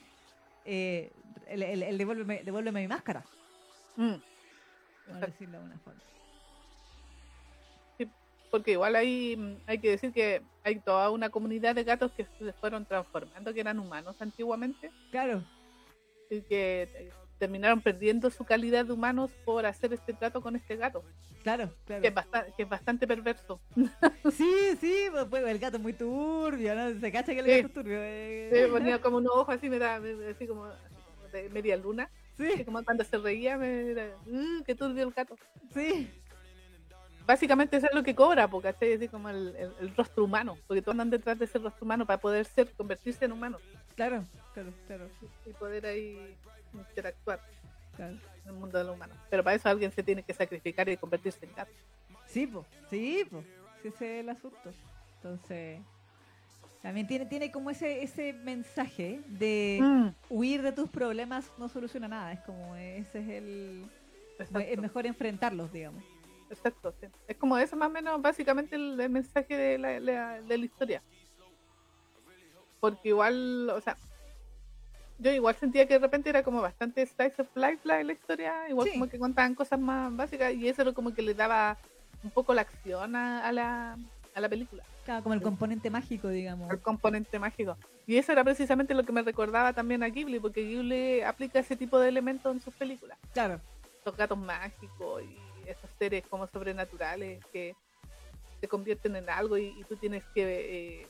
[0.65, 1.13] eh,
[1.49, 3.25] el, devuélveme, devuélveme mi máscara.
[3.97, 4.15] Mm.
[5.21, 6.01] decirlo de una forma.
[8.51, 12.53] porque igual hay, hay que decir que hay toda una comunidad de gatos que se
[12.55, 14.91] fueron transformando, que eran humanos antiguamente.
[15.11, 15.45] Claro
[16.49, 21.03] que eh, terminaron perdiendo su calidad de humanos por hacer este trato con este gato.
[21.43, 22.03] Claro, claro.
[22.03, 23.61] Que es bastante, que es bastante perverso.
[24.33, 24.95] Sí, sí,
[25.29, 27.01] pues, el gato es muy turbio, ¿no?
[27.01, 27.99] Se cacha que el gato es turbio.
[28.01, 28.51] Eh.
[28.53, 30.67] Sí, ponía como unos ojos así, me da, así como
[31.33, 32.11] de media luna.
[32.37, 32.65] Sí.
[32.65, 35.37] como cuando se reía, me era, uh, qué turbio el gato.
[35.75, 36.09] Sí.
[37.31, 40.95] Básicamente eso es lo que cobra, porque así como el, el, rostro humano, porque todos
[40.95, 43.59] andan detrás de ese rostro humano para poder ser, convertirse en humano.
[43.95, 45.09] Claro, claro, claro.
[45.47, 46.37] Y poder ahí
[46.75, 47.39] interactuar
[47.99, 49.15] en el mundo de lo humano.
[49.31, 51.71] Pero para eso alguien se tiene que sacrificar y convertirse en gato.
[52.27, 53.47] Sí, pues, sí, pues,
[53.85, 54.73] ese es el asunto.
[55.15, 55.79] Entonces,
[56.83, 60.09] también tiene, tiene como ese, ese mensaje de mm.
[60.31, 62.33] huir de tus problemas no soluciona nada.
[62.33, 63.85] Es como, ese es el...
[64.41, 66.03] Es mejor enfrentarlos, digamos.
[66.51, 66.93] Exacto,
[67.29, 71.03] Es como eso más o menos básicamente el, mensaje de la, de la historia
[72.81, 73.97] porque igual, o sea,
[75.19, 78.69] yo igual sentía que de repente era como bastante slice of life la, la historia,
[78.69, 81.77] igual como que contaban cosas más básicas y eso era como que le daba
[82.25, 83.99] un poco la acción a, la,
[84.35, 84.83] a la película.
[85.05, 86.71] Claro, como el componente mágico, digamos.
[86.71, 87.77] El componente mágico.
[88.07, 91.77] Y eso era precisamente lo que me recordaba también a Ghibli, porque Ghibli aplica ese
[91.77, 93.19] tipo de elementos en sus películas.
[93.33, 93.61] Claro.
[94.05, 95.50] Los gatos mágicos y
[96.01, 97.77] seres como sobrenaturales que
[98.61, 101.03] se convierten en algo y, tú tienes que...
[101.03, 101.07] Eh,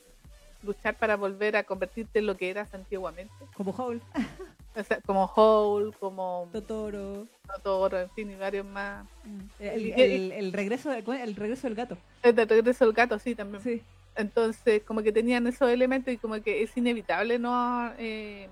[0.63, 3.33] luchar para volver a convertirte en lo que eras antiguamente.
[3.55, 3.99] Como Howl.
[5.05, 7.27] como Hole, como Totoro.
[7.47, 9.05] Totoro, en fin, y varios más.
[9.23, 9.39] Mm.
[9.59, 11.97] El, regreso, el regreso del gato.
[12.23, 13.63] El regreso del gato, sí, también.
[13.63, 13.81] Sí.
[14.15, 18.49] Entonces, como que tenían esos elementos y como que es inevitable no eh,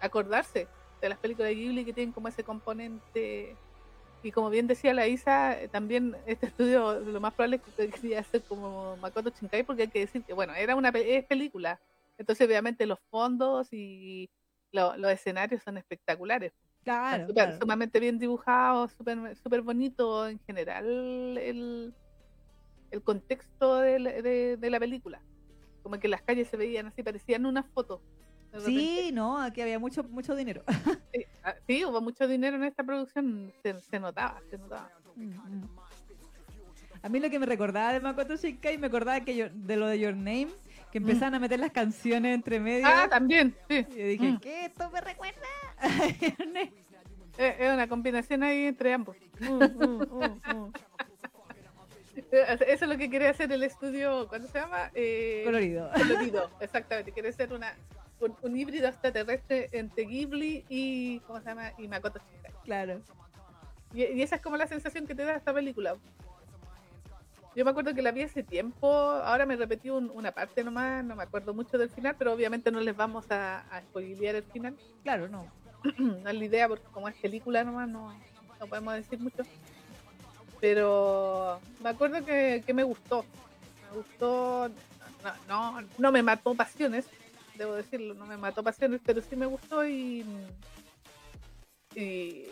[0.00, 0.66] acordarse
[1.00, 3.56] de las películas de Ghibli que tienen como ese componente.
[4.22, 7.88] Y como bien decía la Isa, eh, también este estudio lo más probable es que
[7.88, 11.80] quería hacer como Makoto Shinkai, porque hay que decir que, bueno, era una es película.
[12.18, 14.28] Entonces, obviamente, los fondos y
[14.72, 16.52] los escenarios son espectaculares.
[16.84, 17.26] Claro,
[17.58, 20.86] Sumamente bien dibujados, súper super bonito en general
[21.38, 21.94] el,
[22.90, 23.98] el contexto de
[24.70, 25.20] la, película.
[25.82, 28.00] Como que las calles se veían así, parecían una foto.
[28.64, 30.62] Sí, no, aquí había mucho mucho dinero.
[31.42, 34.90] Ah, sí, hubo mucho dinero en esta producción, se, notaba, se notaba.
[37.02, 39.86] A mí lo que me recordaba de Makoto Shinkai, me acordaba que yo, de lo
[39.86, 40.48] de Your Name,
[40.92, 42.86] que empezaban a meter las canciones entre medio.
[42.86, 43.86] Ah, también, sí.
[43.96, 44.40] Y dije, mm.
[44.40, 44.66] ¿qué?
[44.66, 45.46] ¿Esto me recuerda?
[47.38, 49.16] es una combinación ahí entre ambos.
[49.40, 49.62] Mm,
[50.54, 50.72] mm,
[52.32, 54.90] eso es lo que quiere hacer el estudio, ¿cuándo se llama?
[54.94, 55.90] Eh, colorido.
[55.92, 57.12] Colorido, exactamente.
[57.12, 57.74] Quiere ser una,
[58.20, 61.72] un, híbrido extraterrestre entre Ghibli y, ¿cómo se llama?
[61.78, 62.52] Y Makoto Shinkai.
[62.64, 63.00] Claro.
[63.92, 65.96] Y, y, esa es como la sensación que te da esta película.
[67.56, 71.16] Yo me acuerdo que la vi hace tiempo, ahora me repetí una parte nomás, no
[71.16, 74.76] me acuerdo mucho del final, pero obviamente no les vamos a, a spoilear el final.
[75.02, 75.46] Claro, no.
[75.98, 78.14] no es la idea, porque como es película nomás, no,
[78.60, 79.42] no podemos decir mucho.
[80.60, 83.24] Pero me acuerdo que, me gustó.
[83.90, 84.70] Me gustó,
[85.48, 87.06] no, no, no me mató pasiones,
[87.60, 90.24] debo decirlo, no me mató pasiones, pero sí me gustó y,
[91.94, 92.46] y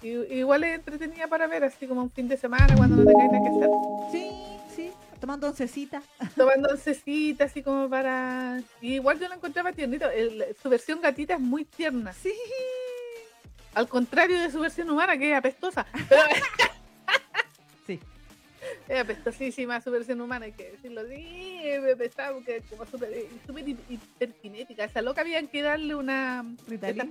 [0.00, 3.44] igual es entretenida para ver, así como un fin de semana cuando no tengáis nada
[3.44, 3.70] que hacer.
[4.10, 4.30] Sí,
[4.74, 6.02] sí, tomando oncecita.
[6.34, 8.62] Tomando oncecita, así como para.
[8.80, 10.10] igual yo la encontraba tiernita.
[10.62, 12.14] su versión gatita es muy tierna.
[12.14, 12.32] Sí.
[13.74, 15.86] Al contrario de su versión humana, que es apestosa.
[16.08, 16.22] Pero...
[18.88, 21.04] Es apestosísima su versión humana, hay que decirlo.
[21.08, 21.60] Sí,
[22.00, 22.32] está
[22.70, 23.12] como súper
[23.44, 24.84] super hiperkinética.
[24.84, 26.44] Esa loca había que darle una.
[26.68, 27.08] Ritalina.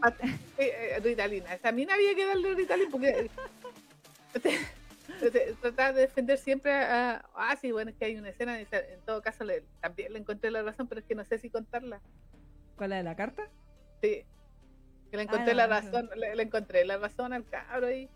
[0.57, 1.53] Eh, Ritalina.
[1.53, 3.29] Esa mina había que darle Ritalina porque.
[5.61, 7.25] Tratar de defender siempre a.
[7.35, 8.57] Ah, sí, bueno, es que hay una escena.
[8.59, 11.49] En todo caso, le, también le encontré la razón, pero es que no sé si
[11.49, 11.99] contarla.
[12.77, 13.49] ¿Cuál la de la carta?
[14.01, 14.25] Sí.
[15.11, 16.09] Que le encontré la razón.
[16.15, 18.09] Le, encontré la razón al cabro ahí.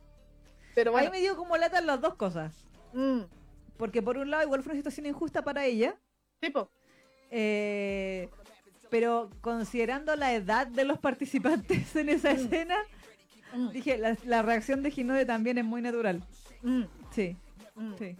[0.75, 1.07] Pero bueno.
[1.07, 2.53] Ahí me dio como lata las dos cosas.
[2.93, 3.23] Mm.
[3.79, 5.95] Porque por un lado igual fue una situación injusta para ella.
[6.41, 6.69] Tipo.
[7.31, 8.29] Eh,
[8.89, 12.35] pero considerando la edad de los participantes en esa mm.
[12.35, 12.77] escena,
[13.53, 13.69] mm.
[13.69, 16.21] dije, la, reacción de Ginode también es muy natural.
[17.15, 17.37] Sí.
[17.97, 18.17] Sí.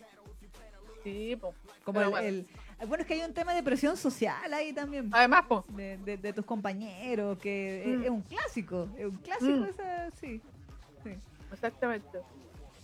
[1.03, 1.37] Sí,
[1.83, 2.47] Como el,
[2.87, 3.01] bueno.
[3.01, 5.09] es que hay un tema de presión social ahí también.
[5.11, 5.43] Además,
[5.75, 8.87] De, tus compañeros, que es, un clásico.
[8.97, 10.41] Es un clásico esa, sí.
[11.03, 11.11] sí.
[11.51, 12.19] Exactamente.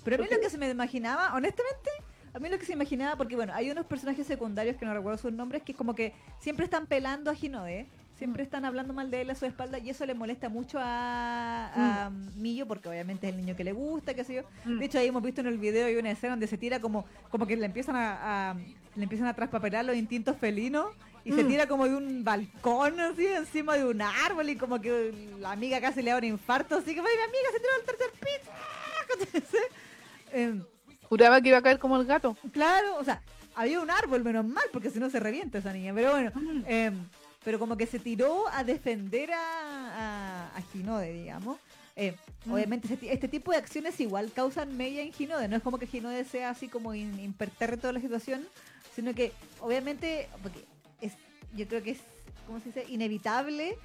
[0.03, 1.89] Pero a mí lo que se me imaginaba, honestamente,
[2.35, 5.17] a mí lo que se imaginaba, porque bueno, hay unos personajes secundarios que no recuerdo
[5.17, 8.45] sus nombres, que como que siempre están pelando a Hinode, siempre mm.
[8.45, 12.41] están hablando mal de él a su espalda y eso le molesta mucho a, mm.
[12.41, 14.41] Millo porque obviamente es el niño que le gusta, qué sé yo.
[14.65, 14.79] Mm.
[14.79, 17.05] De hecho ahí hemos visto en el video hay una escena donde se tira como
[17.31, 18.53] como que le empiezan a,
[18.95, 20.87] le empiezan a traspapelar los instintos felinos
[21.23, 25.13] y se tira como de un balcón así encima de un árbol y como que
[25.39, 28.11] la amiga casi le da un infarto, así que mi amiga se tiró al tercer
[28.19, 29.57] piso.
[30.33, 30.74] eh,
[31.09, 32.35] Juraba que iba a caer como el gato.
[32.51, 33.21] Claro, o sea,
[33.55, 35.93] había un árbol, menos mal, porque si no se revienta esa niña.
[35.93, 36.63] Pero bueno, mm.
[36.67, 37.07] em,
[37.43, 41.57] pero como que se tiró a defender a, a, Ginode, digamos.
[41.95, 42.15] Eh,
[42.45, 42.51] mm.
[42.51, 46.25] Obviamente este, tipo de acciones igual causan media en Ginode, no es como que Ginode
[46.25, 47.33] sea así como in,
[47.79, 48.45] toda la situación,
[48.93, 50.65] sino que obviamente, porque
[50.99, 51.13] es,
[51.55, 51.99] yo creo que es,
[52.47, 52.85] ¿cómo se dice?
[52.89, 53.77] Inevitable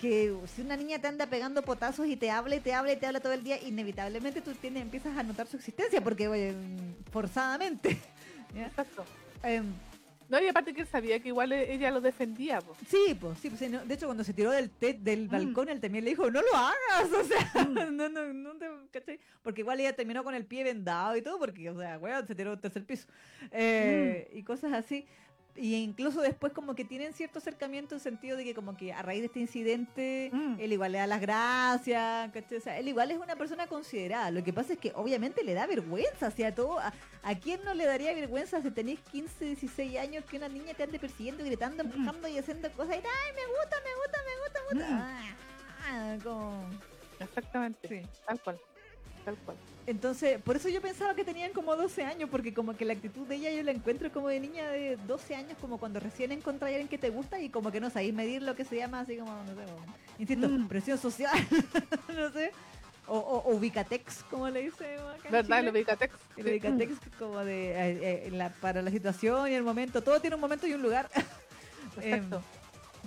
[0.00, 2.96] que si una niña te anda pegando potazos y te habla y te habla y
[2.96, 6.54] te habla todo el día, inevitablemente tú tienes, empiezas a notar su existencia, porque
[7.12, 7.98] forzadamente.
[8.56, 9.04] Exacto.
[9.42, 9.64] Em,
[10.30, 12.60] no, y aparte que él sabía que igual e, ella lo defendía.
[12.88, 15.30] Sí, pues, sí, pues, de hecho cuando se tiró del del mm.
[15.30, 17.96] balcón, él también le dijo, no lo hagas, o sea, mm.
[17.96, 21.68] no, no, no te, Porque igual ella terminó con el pie vendado y todo, porque,
[21.68, 23.06] o sea, weón, se tiró del tercer piso.
[23.50, 24.38] Eh, mm.
[24.38, 25.06] Y cosas así
[25.60, 29.02] y incluso después como que tienen cierto acercamiento en sentido de que como que a
[29.02, 30.54] raíz de este incidente mm.
[30.58, 34.30] él igual le da las gracias, O sea, él igual es una persona considerada.
[34.30, 37.84] Lo que pasa es que obviamente le da vergüenza, o todo, a, quién no le
[37.84, 41.86] daría vergüenza si tenéis 15, 16 años que una niña te ande persiguiendo, gritando, mm.
[41.88, 44.94] empujando y haciendo cosas y ay, me gusta, me gusta, me gusta, me gusta.
[44.94, 45.40] Mm.
[45.82, 46.16] Ah,
[47.20, 48.00] Exactamente, sí.
[48.26, 48.60] tal cual.
[49.24, 49.56] Tal cual.
[49.86, 53.26] Entonces, por eso yo pensaba que tenían como 12 años, porque como que la actitud
[53.26, 56.68] de ella yo la encuentro como de niña de 12 años, como cuando recién encontrás
[56.68, 59.00] a alguien que te gusta y como que no sabéis medir lo que se llama
[59.00, 59.62] así como, no sé,
[60.18, 60.68] insisto, mm.
[60.68, 61.32] presión social,
[62.16, 62.52] no sé.
[63.06, 64.96] O, o, ubicatex, como le dice
[65.28, 65.60] ¿Verdad?
[65.60, 66.14] El ubicatex.
[66.36, 70.00] El ubicatex como de eh, eh, la, para la situación y el momento.
[70.00, 71.10] Todo tiene un momento y un lugar.
[72.00, 72.36] Exacto.
[72.36, 72.60] Em,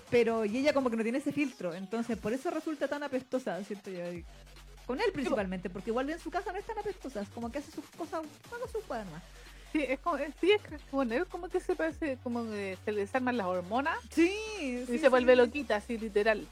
[0.09, 3.63] pero y ella como que no tiene ese filtro, entonces por eso resulta tan apestosa,
[3.63, 3.89] ¿cierto?
[3.89, 4.03] Yo,
[4.85, 7.71] con él principalmente, porque igual en su casa no es tan apestosa, como que hace
[7.71, 9.23] sus cosas, hace sus más.
[9.71, 13.37] Sí, es como, sí, es como, como que se parece, como que se le desarman
[13.37, 13.97] las hormonas.
[14.11, 16.45] Sí, Y se vuelve loquita, así, literal.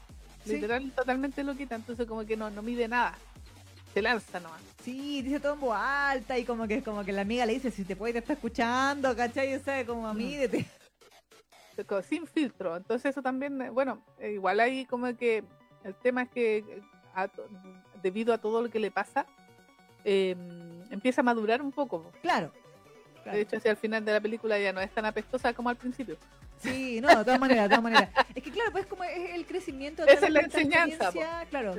[0.44, 3.16] Literal, totalmente loquita, entonces como que no, no mide nada.
[3.94, 4.60] Se lanza nomás.
[4.82, 7.70] Sí, dice todo en voz alta y como que como que la amiga le dice,
[7.70, 9.54] si te puede, te está escuchando, ¿cachai?
[9.54, 10.18] O sea, como mm.
[12.08, 12.76] Sin filtro.
[12.76, 15.44] Entonces eso también, eh, bueno, eh, igual ahí como que
[15.84, 16.82] el tema es que eh,
[18.02, 19.26] debido a todo lo que le pasa,
[20.04, 22.10] em, empieza a madurar un poco.
[22.22, 22.52] Claro,
[23.24, 25.76] De hecho, hacia el final de la película ya no es tan apestosa como al
[25.76, 26.16] principio.
[26.62, 28.10] Sí, no, de todas maneras, de todas maneras.
[28.34, 31.10] Es que claro, pues como es el crecimiento de la, enseñanza,
[31.50, 31.74] claro,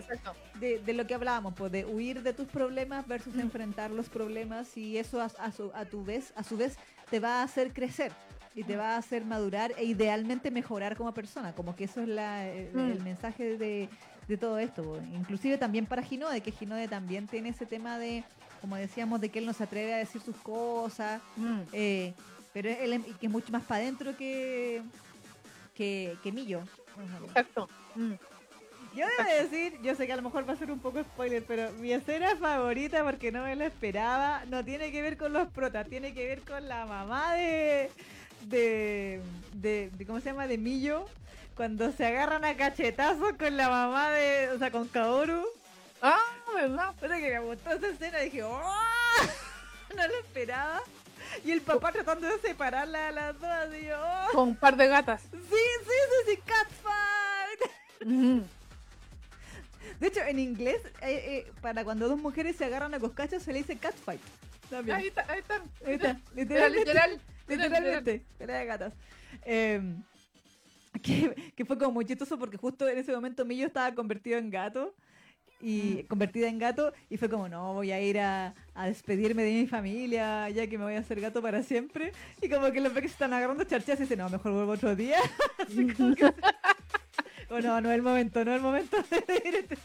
[0.59, 4.75] de, de, lo que hablábamos, pues de huir de tus problemas versus enfrentar los problemas
[4.77, 6.77] y eso a, su, a tu vez, a su vez
[7.09, 8.11] te va a hacer crecer
[8.55, 12.07] y te va a hacer madurar e idealmente mejorar como persona, como que eso es
[12.07, 13.03] la, el, mm.
[13.03, 13.89] mensaje de,
[14.27, 18.23] de, todo esto, inclusive también para Ginode, que Ginode también tiene ese tema de,
[18.61, 21.59] como decíamos, de que él no se atreve a decir sus cosas, mm.
[21.73, 22.13] eh,
[22.53, 24.81] pero él es, que es mucho más para adentro que,
[25.75, 26.61] que, que Millo.
[27.25, 27.67] Exacto.
[27.95, 28.13] Mm.
[28.95, 31.43] Yo debo decir, yo sé que a lo mejor va a ser un poco spoiler,
[31.43, 35.47] pero mi escena favorita, porque no me lo esperaba, no tiene que ver con los
[35.47, 37.89] protas, tiene que ver con la mamá de,
[38.45, 39.19] de,
[39.53, 40.45] de, ¿cómo se llama?
[40.45, 41.07] De Millo,
[41.55, 45.45] cuando se agarran a cachetazos con la mamá de, o sea, con Kaoru.
[46.01, 46.19] Ah,
[46.53, 46.93] ¿verdad?
[46.99, 48.59] Pero que me gustó esa escena, dije, ¡oh!
[49.95, 50.81] no lo esperaba.
[51.45, 54.31] Y el papá tratando de separarla a las dos, y yo, oh".
[54.33, 55.21] Con un par de gatas.
[55.31, 57.61] Sí, sí, sí, sí, catfight.
[59.99, 63.53] De hecho, en inglés, eh, eh, para cuando dos mujeres se agarran a coscachos, se
[63.53, 64.21] le dice catfight.
[64.91, 65.61] Ahí está, ahí está.
[65.85, 66.19] Ahí está.
[66.35, 68.21] Literal, literal, literalmente.
[68.37, 68.93] Pelea de gatas.
[69.45, 70.03] Em,
[71.01, 74.49] que, que, fue como muy chistoso porque justo en ese momento Millo estaba convertido en
[74.49, 74.93] gato
[75.59, 76.07] y mm.
[76.07, 79.67] convertida en gato y fue como no voy a ir a, a, despedirme de mi
[79.67, 83.01] familia ya que me voy a hacer gato para siempre y como que los ve
[83.01, 85.17] que se están agarrando charchas y dice no mejor vuelvo otro día
[87.49, 89.77] o no no es el momento no es el momento de ir este...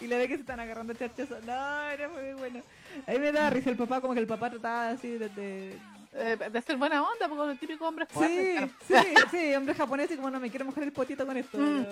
[0.00, 1.28] y le ve que se están agarrando charchas.
[1.46, 2.60] No era muy bueno.
[3.06, 5.78] Ahí me da risa el papá como que el papá trataba así de, de
[6.14, 8.94] eh, de hacer buena onda, porque los típicos hombres Sí, sí,
[9.30, 11.58] sí, hombres japoneses como no me quiero mojar el potito con esto.
[11.58, 11.84] Mm.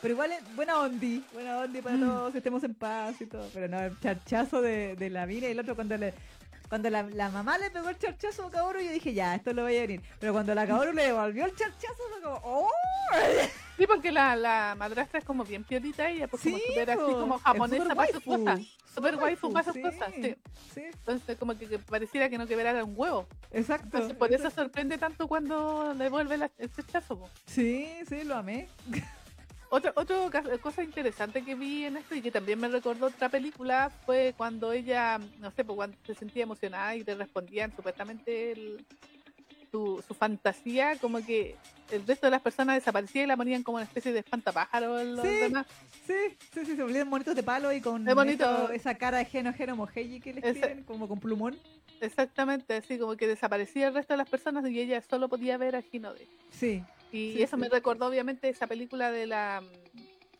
[0.00, 2.00] Pero, igual es buena ondi, buena ondi para mm.
[2.00, 3.48] todos, estemos en paz y todo.
[3.54, 6.12] Pero no, el charchazo de, de la mina y el otro cuando le
[6.72, 9.64] cuando la, la, mamá le pegó el charchazo a Kaoru, yo dije, ya, esto lo
[9.64, 10.00] voy a venir.
[10.18, 12.70] Pero cuando la Kaoru le devolvió el charchazo, fue como, ¡oh!
[13.76, 17.38] Sí, porque la, la madrastra es como bien piolita y pues como súper así como
[17.38, 18.60] japonesa para sus cosas.
[18.94, 20.34] Súper waifu para sus cosas, sí.
[20.72, 20.82] sí.
[20.84, 23.26] Entonces como que, pareciera que no quebrara un huevo.
[23.50, 23.88] Exacto.
[23.92, 27.28] Entonces por eso sorprende tanto cuando le devuelve el charchazo.
[27.44, 28.66] Sí, sí, lo amé.
[29.74, 30.30] Otra, otra
[30.60, 34.70] cosa interesante que vi en esto y que también me recordó otra película fue cuando
[34.70, 38.54] ella, no sé, pues cuando se sentía emocionada y le respondían supuestamente
[39.70, 41.56] su, su, fantasía, como que
[41.90, 45.26] el resto de las personas desaparecían y la ponían como una especie de espantapájaro los
[45.26, 45.66] sí, demás.
[46.06, 48.06] Sí, sí, sí, se volvían bonitos de palo y con
[48.74, 51.58] esa cara de Geno Geno Moheji que les tienen, como con plumón.
[52.02, 55.76] Exactamente, así como que desaparecía el resto de las personas y ella solo podía ver
[55.76, 56.28] a Hinode.
[56.50, 56.84] Sí.
[57.12, 59.62] Y eso me recordó obviamente esa película de la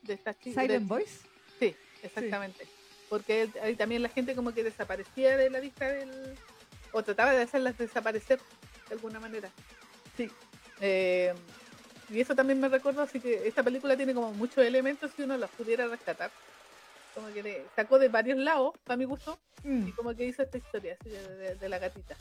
[0.02, 0.62] de esta chica.
[0.62, 1.20] Silent Voice.
[1.58, 2.66] Sí, exactamente.
[3.08, 6.10] Porque ahí también la gente como que desaparecía de la vista del
[6.92, 8.40] o trataba de hacerlas desaparecer
[8.88, 9.50] de alguna manera.
[10.16, 10.30] Sí.
[10.80, 11.34] Eh,
[12.10, 15.36] y eso también me recordó, así que esta película tiene como muchos elementos si uno
[15.36, 16.30] los pudiera rescatar.
[17.14, 19.88] Como que sacó de varios lados, para mi gusto, mm.
[19.88, 22.16] y como que hizo esta historia así, de, la gatita.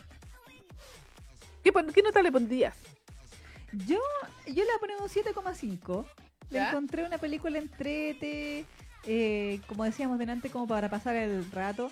[1.64, 2.76] ¿Qué, ¿Qué nota le pondrías?
[3.74, 4.00] Yo,
[4.48, 6.06] yo le pongo un 7,5.
[6.50, 8.66] Le encontré una película entrete,
[9.06, 11.92] eh, como decíamos delante, como para pasar el rato.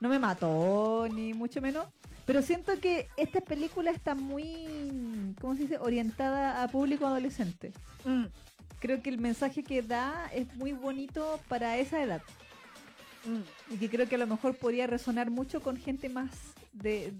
[0.00, 1.86] No me mató, ni mucho menos.
[2.26, 7.72] Pero siento que esta película está muy, ¿cómo se dice?, orientada a público adolescente.
[8.04, 8.24] Mm.
[8.78, 12.22] Creo que el mensaje que da es muy bonito para esa edad.
[13.24, 13.74] Mm.
[13.74, 16.30] Y que creo que a lo mejor podría resonar mucho con gente más
[16.74, 17.12] de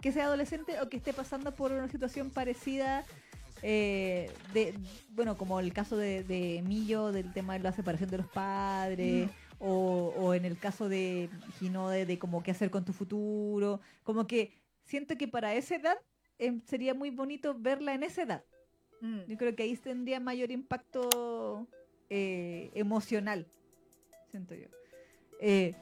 [0.00, 3.04] que sea adolescente o que esté pasando por una situación parecida
[3.62, 4.74] eh, de,
[5.10, 10.14] bueno, como el caso de, Millo, del tema de la separación de los padres, o,
[10.16, 11.28] o en el caso de
[11.60, 14.52] Hinode, de como qué hacer con tu futuro, como que
[14.84, 15.98] siento que para esa edad
[16.38, 18.44] em, sería muy bonito verla en esa edad.
[19.00, 19.20] Mm.
[19.26, 21.66] Yo creo que ahí tendría mayor impacto
[22.10, 23.46] eh, emocional,
[24.30, 24.68] siento yo.
[25.40, 25.74] Eh,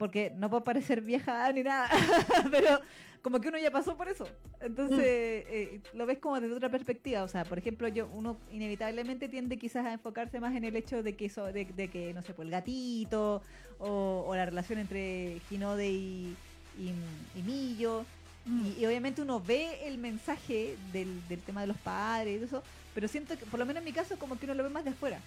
[0.00, 1.90] porque no puedo parecer vieja ni nada,
[2.50, 2.80] pero
[3.22, 4.26] como que uno ya pasó por eso.
[4.62, 7.22] Entonces, eh, lo ves como desde otra perspectiva.
[7.22, 11.02] O sea, por ejemplo, yo uno inevitablemente tiende quizás a enfocarse más en el hecho
[11.02, 13.42] de que, eso, de, de que no sé, pues el gatito
[13.78, 16.34] o, o la relación entre Hinode y,
[16.78, 16.94] y,
[17.38, 18.06] y Millo.
[18.46, 18.66] Mm.
[18.68, 22.62] Y, y obviamente uno ve el mensaje del, del tema de los padres y eso,
[22.94, 24.84] pero siento que, por lo menos en mi caso, como que uno lo ve más
[24.84, 25.20] de afuera.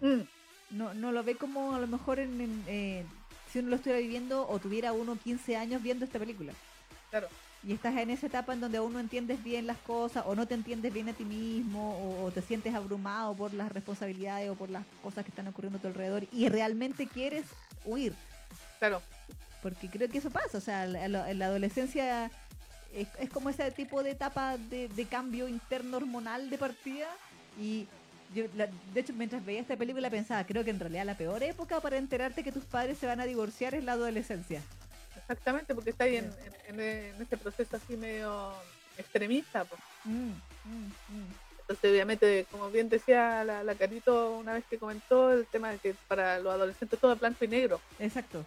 [0.00, 0.22] Mm.
[0.76, 3.04] No, no lo ve como a lo mejor en, en, eh,
[3.56, 6.52] si uno lo estuviera viviendo o tuviera uno 15 años viendo esta película.
[7.08, 7.26] Claro.
[7.66, 10.46] Y estás en esa etapa en donde aún no entiendes bien las cosas o no
[10.46, 14.56] te entiendes bien a ti mismo o, o te sientes abrumado por las responsabilidades o
[14.56, 17.46] por las cosas que están ocurriendo a tu alrededor y realmente quieres
[17.86, 18.12] huir.
[18.78, 19.00] Claro.
[19.62, 22.30] Porque creo que eso pasa, o sea, la- en la adolescencia
[22.92, 27.08] es, es como ese tipo de etapa de, de cambio interno hormonal de partida
[27.58, 27.86] y
[28.34, 31.42] yo, la- de hecho, mientras veía esta película pensaba, creo que en realidad la peor
[31.42, 34.60] época para enterarte que tus padres se van a divorciar es la adolescencia.
[35.16, 36.32] Exactamente, porque está ahí en,
[36.68, 38.52] en, en este proceso así medio
[38.98, 39.64] extremista.
[39.64, 39.80] pues.
[40.04, 41.26] Mm, mm, mm.
[41.60, 45.78] Entonces, obviamente, como bien decía la, la Carito una vez que comentó, el tema de
[45.78, 47.80] que para los adolescentes todo es blanco y negro.
[47.98, 48.44] Exacto.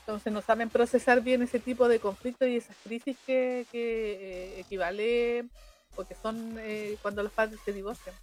[0.00, 4.12] Entonces no saben procesar bien ese tipo de conflictos y esas crisis que, que
[4.56, 5.44] eh, equivale
[5.96, 8.14] o que son eh, cuando los padres se divorcian.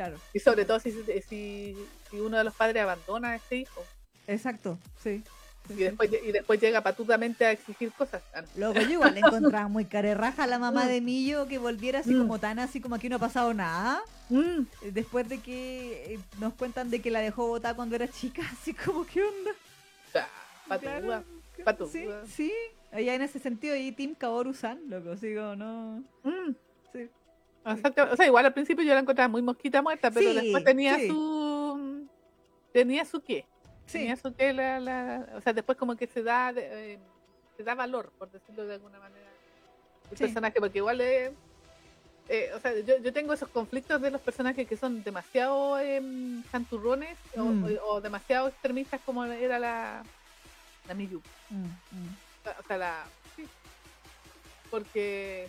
[0.00, 0.16] Claro.
[0.32, 0.92] Y sobre todo si,
[1.28, 1.76] si,
[2.10, 3.84] si uno de los padres abandona a ese hijo
[4.26, 5.22] Exacto, sí.
[5.68, 5.82] sí, y sí.
[5.84, 8.22] después, y después llega patudamente a exigir cosas.
[8.56, 10.88] Luego yo igual le encontraba muy carerraja a la mamá Mm.
[10.88, 12.18] de Millo que volviera así Mm.
[12.22, 14.00] como tan así como aquí no ha pasado nada.
[14.30, 18.40] Mm, Después de que eh, nos cuentan de que la dejó botada cuando era chica,
[18.58, 19.50] así como, ¿qué onda?
[20.14, 20.26] ah,
[20.66, 21.00] patúa.
[21.00, 21.24] Claro,
[21.62, 21.88] patúa.
[21.92, 22.52] Sí, sí.
[22.90, 26.02] Allá en ese sentido, y Tim Kaoru-san, loco, sigo, no.
[26.24, 26.54] Mm.
[27.64, 27.70] Sí.
[27.72, 28.08] Exacto.
[28.12, 30.96] O sea, igual al principio yo la encontraba muy mosquita muerta, pero Sí, después tenía
[30.96, 31.08] sí.
[31.08, 32.06] su.
[32.72, 33.44] Tenía su qué.
[33.86, 34.52] Sí, Tenía su qué.
[34.52, 36.98] La, la- o sea, después como que se da, eh,
[37.56, 39.26] se da valor, por decirlo de alguna manera,
[40.10, 41.32] el personaje, porque igual es.
[42.28, 46.42] eh, o sea, yo, yo tengo esos conflictos de los personajes que son demasiado em,
[46.44, 47.64] santurrones o- Mm.
[47.64, 50.02] o, o demasiado extremistas como era la,
[50.86, 51.20] la Miyu.
[51.50, 52.16] Mm, mm.
[52.60, 53.04] O sea, la.
[53.36, 53.44] Sí.
[54.70, 55.48] Porque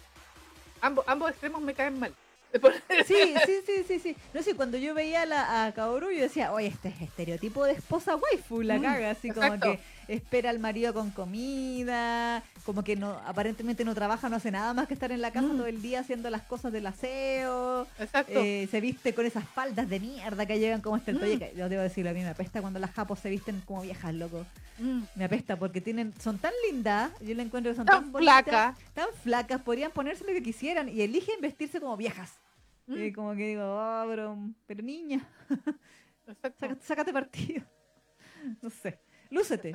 [0.81, 2.13] ambos, ambos extremos me caen mal.
[3.07, 4.15] Sí, sí, sí, sí, sí.
[4.33, 7.63] No sé, cuando yo veía a, la, a Kaoru, yo decía, oye, este es estereotipo
[7.63, 9.79] de esposa waifu, la caga, así como que
[10.13, 14.87] espera al marido con comida, como que no, aparentemente no trabaja, no hace nada más
[14.87, 15.57] que estar en la casa Mm.
[15.57, 18.33] todo el día haciendo las cosas del aseo, Exacto.
[18.35, 21.21] eh, se viste con esas faldas de mierda que llegan como este Mm.
[21.23, 23.81] Oye, que yo debo decirlo, a mí me apesta cuando las japos se visten como
[23.81, 24.45] viejas, loco.
[24.79, 25.01] Mm.
[25.15, 28.43] Me apesta porque tienen, son tan lindas, yo le encuentro que son Tan tan, bonitas,
[28.43, 28.75] flaca.
[28.93, 32.33] tan flacas, podrían ponerse lo que quisieran y eligen vestirse como viejas.
[32.87, 33.03] Mm.
[33.03, 35.25] Y como que digo, oh, pero, pero niña,
[36.81, 37.63] sácate partido.
[38.61, 38.97] No sé,
[39.31, 39.73] lúcete.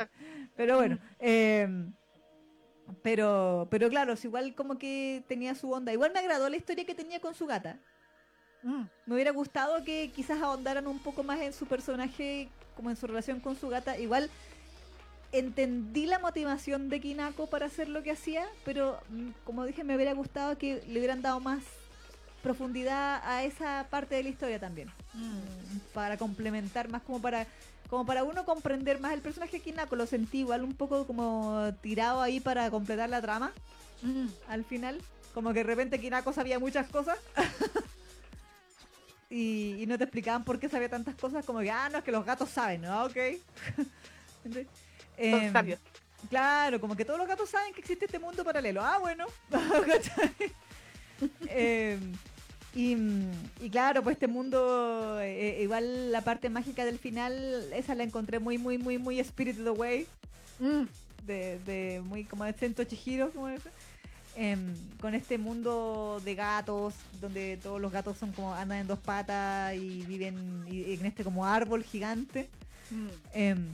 [0.55, 1.69] Pero bueno, eh,
[3.03, 5.93] pero, pero claro, si igual como que tenía su onda.
[5.93, 7.79] Igual me agradó la historia que tenía con su gata.
[8.63, 8.85] Mm.
[9.07, 13.07] Me hubiera gustado que quizás ahondaran un poco más en su personaje, como en su
[13.07, 13.99] relación con su gata.
[13.99, 14.31] Igual
[15.33, 19.97] entendí la motivación de Kinako para hacer lo que hacía, pero mm, como dije, me
[19.97, 21.63] hubiera gustado que le hubieran dado más
[22.43, 24.89] profundidad a esa parte de la historia también.
[25.15, 25.79] Mm.
[25.93, 27.47] Para complementar más, como para
[27.89, 29.97] como para uno comprender más el personaje de Kinako.
[29.97, 33.53] Lo sentí igual un poco como tirado ahí para completar la trama
[34.03, 34.27] Mm.
[34.49, 35.01] al final.
[35.33, 37.19] Como que de repente Kinako sabía muchas cosas.
[39.31, 41.45] y, y no te explicaban por qué sabía tantas cosas.
[41.45, 43.05] Como que, ah, no, es que los gatos saben, ¿no?
[43.05, 43.17] Ok.
[44.45, 44.67] Entonces,
[45.17, 45.81] em, sabios.
[46.31, 48.83] Claro, como que todos los gatos saben que existe este mundo paralelo.
[48.83, 49.27] Ah, bueno.
[52.77, 57.33] Em, y, y claro, pues este mundo, eh, igual la parte mágica del final,
[57.75, 60.07] esa la encontré muy, muy, muy, muy Spirited Away
[60.59, 60.85] Mm.
[61.27, 63.69] de, de muy como de Sento Chihiro, como ese.
[64.39, 68.99] Em, con este mundo de gatos, donde todos los gatos son como andan en dos
[68.99, 72.49] patas y viven y- y en este como árbol gigante.
[72.91, 73.07] Mm.
[73.33, 73.67] Em,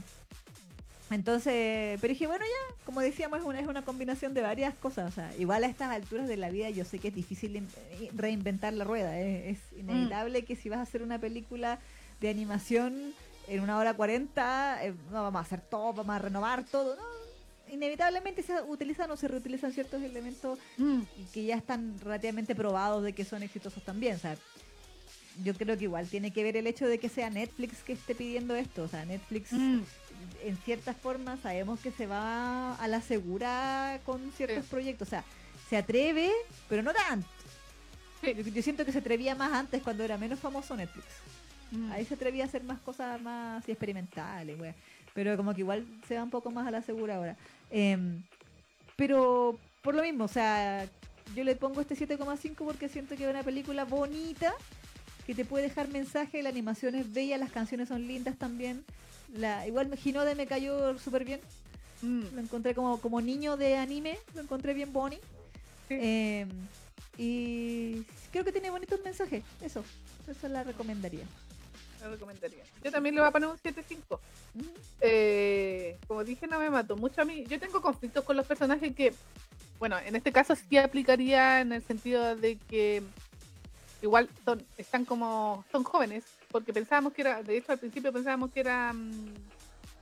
[1.13, 5.11] entonces, pero dije, bueno, ya, como decíamos, es una, es una combinación de varias cosas.
[5.11, 8.09] O sea, igual a estas alturas de la vida yo sé que es difícil eh,
[8.13, 9.19] reinventar la rueda.
[9.19, 11.79] eh, Es inevitable que si vas a hacer una película
[12.21, 13.13] de animación
[13.47, 16.95] en una hora cuarenta, eh, no vamos a hacer todo, vamos a renovar todo.
[16.95, 17.03] No,
[17.73, 21.01] inevitablemente se utilizan o se reutilizan ciertos elementos Mm.
[21.33, 24.15] que ya están relativamente probados de que son exitosos también.
[24.15, 24.37] O sea,
[25.43, 28.13] yo creo que igual tiene que ver el hecho de que sea Netflix que esté
[28.13, 28.83] pidiendo esto.
[28.83, 29.81] O sea, Netflix Mm.
[30.43, 35.07] En cierta forma sabemos que se va a la segura con ciertos proyectos.
[35.07, 35.23] O sea,
[35.69, 36.31] se atreve,
[36.69, 37.27] pero no tanto.
[38.21, 41.05] Yo, siento que se atrevía más antes cuando era menos famoso Netflix.
[41.71, 41.91] Mm.
[41.91, 44.57] Ahí se atrevía a hacer más cosas más experimentales,
[45.13, 47.35] Pero como que igual se va un poco más a la segura ahora.
[47.69, 48.23] Em,
[48.95, 50.87] pero por lo mismo, o sea,
[51.35, 54.53] yo le pongo este 7,5 porque siento que es una película bonita,
[55.25, 58.83] que te puede dejar mensaje, la animación es bella, las canciones son lindas también.
[59.35, 61.39] La, igual Hinode me cayó súper bien.
[62.01, 62.35] Mm.
[62.35, 65.19] Lo encontré como, como niño de anime, lo encontré bien boni.
[65.89, 66.49] Em,
[67.17, 69.83] y creo que tiene bonitos mensajes, eso,
[70.27, 71.25] eso la recomendaría.
[72.01, 72.63] La recomendaría.
[72.83, 74.19] Yo también le voy a poner un 7.5.
[74.99, 77.45] Eh, como dije, no me mato mucho a mí.
[77.47, 79.13] Yo tengo conflictos con los personajes que,
[79.79, 83.03] bueno, en este caso sí aplicaría en el sentido de que
[84.03, 88.51] igual son, están como, son jóvenes, porque pensábamos que era, de hecho al principio pensábamos
[88.51, 89.11] que eran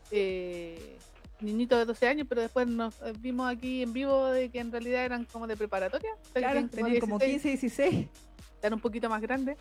[0.10, 0.98] eh,
[1.40, 5.06] niñitos de 12 años, pero después nos vimos aquí en vivo de que en realidad
[5.06, 6.12] eran como de preparatoria.
[6.34, 8.08] Claro, tenían como 15, 16.
[8.62, 9.58] Eran un poquito más grandes.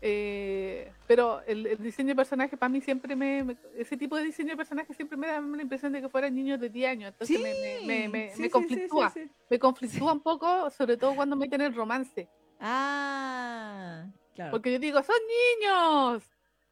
[0.00, 4.56] Eh, pero el, diseño de personaje para mí siempre me, Ese tipo de diseño de
[4.56, 7.12] personaje siempre me da la impresión de que fueran niños de 10 años.
[7.12, 9.12] Entonces me, me, me, me conflictúa.
[9.50, 12.28] me conflictúa un poco, sobre todo cuando meten el romance.
[12.58, 14.50] Ah, claro.
[14.50, 15.16] Porque yo digo, son
[15.60, 16.22] niños.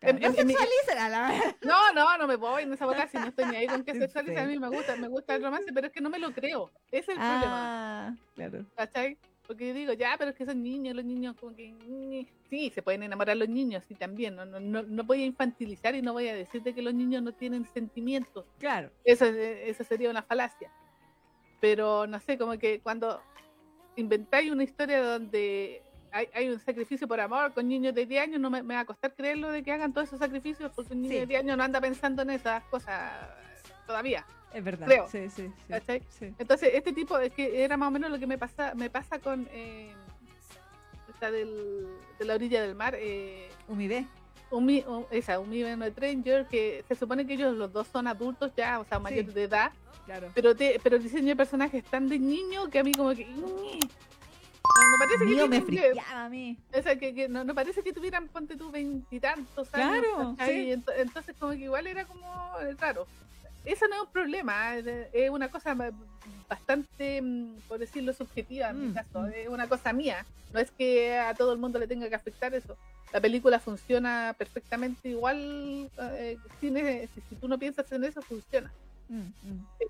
[1.63, 3.95] no, no, no me voy en esa boca si no estoy ni ahí con que
[3.99, 4.39] sexualicen.
[4.39, 6.71] A mí me gusta, me gusta el romance, pero es que no me lo creo.
[6.91, 8.65] Ese es el ah, Claro.
[8.77, 9.19] ¿Cachai?
[9.47, 12.27] Porque yo digo, ya, pero es que son niños, los niños como que...
[12.51, 14.35] Sí, se pueden enamorar los niños, sí, también.
[14.35, 17.33] No, no, no, voy a infantilizar y no voy a decirte que los niños no
[17.33, 18.45] tienen sentimientos.
[18.59, 18.91] Claro.
[19.05, 20.71] Eso, eso sería una falacia.
[21.61, 23.23] Pero, no sé, como que cuando
[23.97, 25.83] inventáis una historia donde
[26.13, 28.85] hay, hay, un sacrificio por amor con niños de 10 años, no me, va a
[28.85, 31.65] costar creerlo de que hagan todos esos sacrificios porque un niño de 10 años no
[31.65, 33.13] anda pensando en esas cosas
[33.87, 34.25] todavía.
[34.53, 34.87] Es verdad.
[34.87, 35.09] Creo.
[35.09, 35.53] Sí, sí,
[36.09, 38.89] sí, Entonces, este tipo, es que era más o menos lo que me pasa, me
[38.89, 39.93] pasa con eh,
[41.13, 41.87] esta del,
[42.19, 42.95] de la orilla del mar.
[42.99, 44.07] Eh, Umide.
[44.51, 48.79] Umi, esa, Umi no Stranger, que se supone que ellos los dos son adultos ya,
[48.79, 49.73] o sea, mayores de edad.
[50.07, 50.31] Claro.
[50.35, 53.15] Pero, te, pero el diseño de personajes es tan de niño que a mí como
[53.15, 53.27] que...
[53.27, 56.57] No, parece que, me friqueaba a mí.
[56.73, 60.05] O sea, que, no, parece que tuvieran, ponte tú, veintitantos años.
[60.05, 60.37] Claro.
[60.47, 60.73] Sí.
[60.97, 62.27] Entonces, como que igual era como
[62.79, 63.07] raro.
[63.65, 65.77] Eso no es un problema, es una cosa
[66.49, 69.21] bastante, mm, por decirlo, subjetiva en mi mm, caso.
[69.23, 69.33] Mm.
[69.35, 70.25] Es una cosa mía.
[70.53, 72.77] No es que a todo el mundo le tenga que afectar eso.
[73.13, 75.91] La película funciona perfectamente igual.
[75.99, 76.71] Eh, si,
[77.29, 78.73] si tú no piensas en eso, funciona.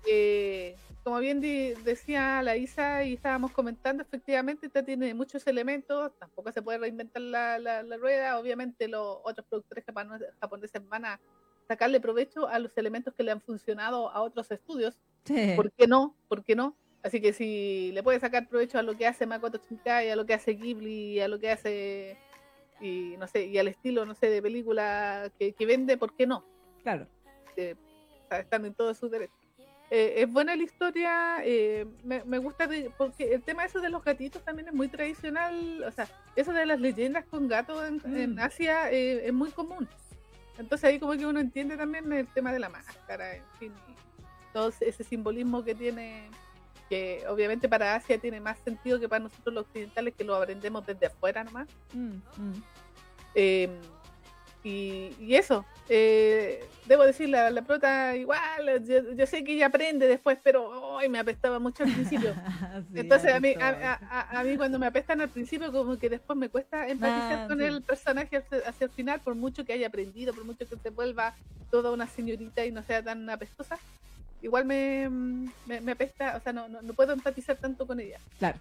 [0.07, 6.51] Eh, como bien decía la Isa y estábamos comentando, efectivamente esta tiene muchos elementos, tampoco
[6.51, 9.85] se puede reinventar la, la, rueda, obviamente los otros productores
[10.39, 11.19] japoneses van a
[11.67, 14.99] sacarle provecho a los elementos que le han funcionado a otros estudios,
[15.55, 16.15] ¿por qué no?
[16.27, 16.75] ¿Por qué no?
[17.03, 20.25] Así que si le puede sacar provecho a lo que hace Makoto Shinkai, a lo
[20.25, 22.17] que hace Ghibli, a lo que hace
[22.79, 26.43] y no sé, y al estilo, no sé, de película que, vende, ¿por qué no?
[26.83, 27.07] Claro.
[27.55, 27.75] Eh,
[28.31, 29.33] están en todo su derecho.
[29.89, 32.67] Eh, es buena la historia, eh, me, gusta
[32.97, 36.65] porque el tema eso de los gatitos también es muy tradicional, o sea, eso de
[36.65, 38.39] las leyendas con gatos en, mm.
[38.39, 39.87] Asia eh, es muy común.
[40.57, 43.71] Entonces ahí como que uno entiende también el tema de la máscara, en fin,
[44.51, 46.31] todo ese simbolismo que tiene,
[46.89, 50.85] que obviamente para Asia tiene más sentido que para nosotros los occidentales que lo aprendemos
[50.85, 51.69] desde afuera nomás.
[51.93, 52.63] Mm, mm.
[54.63, 58.39] Em, y, eso, eh, debo decir, la, la prota igual,
[59.15, 62.33] yo, sé que ella aprende después, pero hoy me apestaba mucho al principio.
[62.95, 66.87] Entonces a mí, a, mí cuando me apestan al principio, como que después me cuesta
[66.87, 70.67] empatizar ah, con el personaje hacia, el final, por mucho que haya aprendido, por mucho
[70.67, 71.35] que se vuelva
[71.71, 73.77] toda una señorita y no sea tan apestosa,
[74.41, 75.09] igual me,
[75.65, 78.19] me, apesta, o sea, no, no, no puedo empatizar tanto con ella.
[78.39, 78.59] Claro.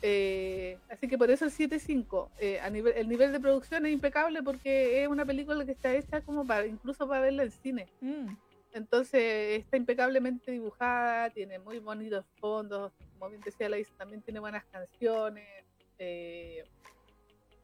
[0.00, 2.28] Eh, así que por eso el 7.5.
[2.38, 5.94] Eh, a nivel, el nivel de producción es impecable porque es una película que está
[5.94, 7.88] hecha como para incluso para verla en cine.
[8.00, 8.28] Mm.
[8.72, 14.64] Entonces está impecablemente dibujada, tiene muy bonitos fondos, como bien decía la también tiene buenas
[14.66, 15.64] canciones.
[15.98, 16.64] Eh,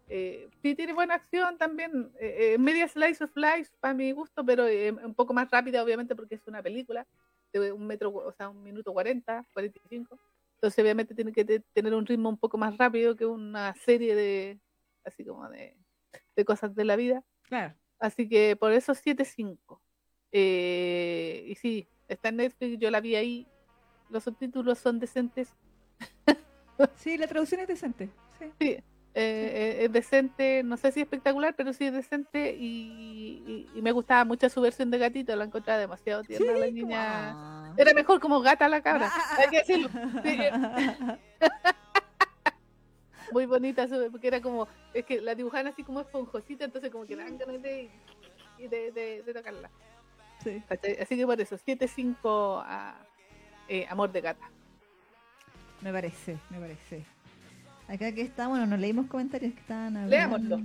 [0.08, 2.10] eh, sí tiene buena acción también,
[2.58, 4.64] media slice of life para mi gusto, pero
[5.04, 7.06] un poco más rápida obviamente porque es una película
[7.52, 10.18] de un metro, o sea, un minuto 40, 45.
[10.64, 11.44] Entonces obviamente tiene que
[11.74, 14.58] tener un ritmo un poco más rápido que una serie de,
[15.04, 15.76] así como de,
[16.46, 17.22] cosas de la vida.
[17.42, 17.74] Claro.
[17.98, 19.78] Así que por eso 7.5.
[20.32, 23.46] Eh, y sí, está en Netflix, yo la vi ahí.
[24.08, 25.54] Los subtítulos son decentes.
[26.96, 28.08] sí, la traducción es decente.
[28.58, 28.82] Sí.
[29.16, 34.48] Eh, es decente, no sé si espectacular, pero sí es decente y, me gustaba mucho
[34.48, 37.74] su versión de gatito, la encontraba demasiado tierna la niña.
[37.76, 39.88] Era mejor como gata la cabra, hay que decirlo.
[43.32, 47.16] Muy bonita, porque era como, es que la dibujaban así como esponjosita, entonces como que
[47.16, 47.90] dan ganas de,
[48.58, 49.70] de, tocarla.
[51.00, 52.96] Así que por eso, 7-5 a
[53.68, 54.50] eh, Amor de Gata.
[55.80, 57.04] Me parece, me parece.
[57.88, 60.38] Acá que está, bueno, nos leímos comentarios que estaban hablando.
[60.38, 60.58] Leámoslo.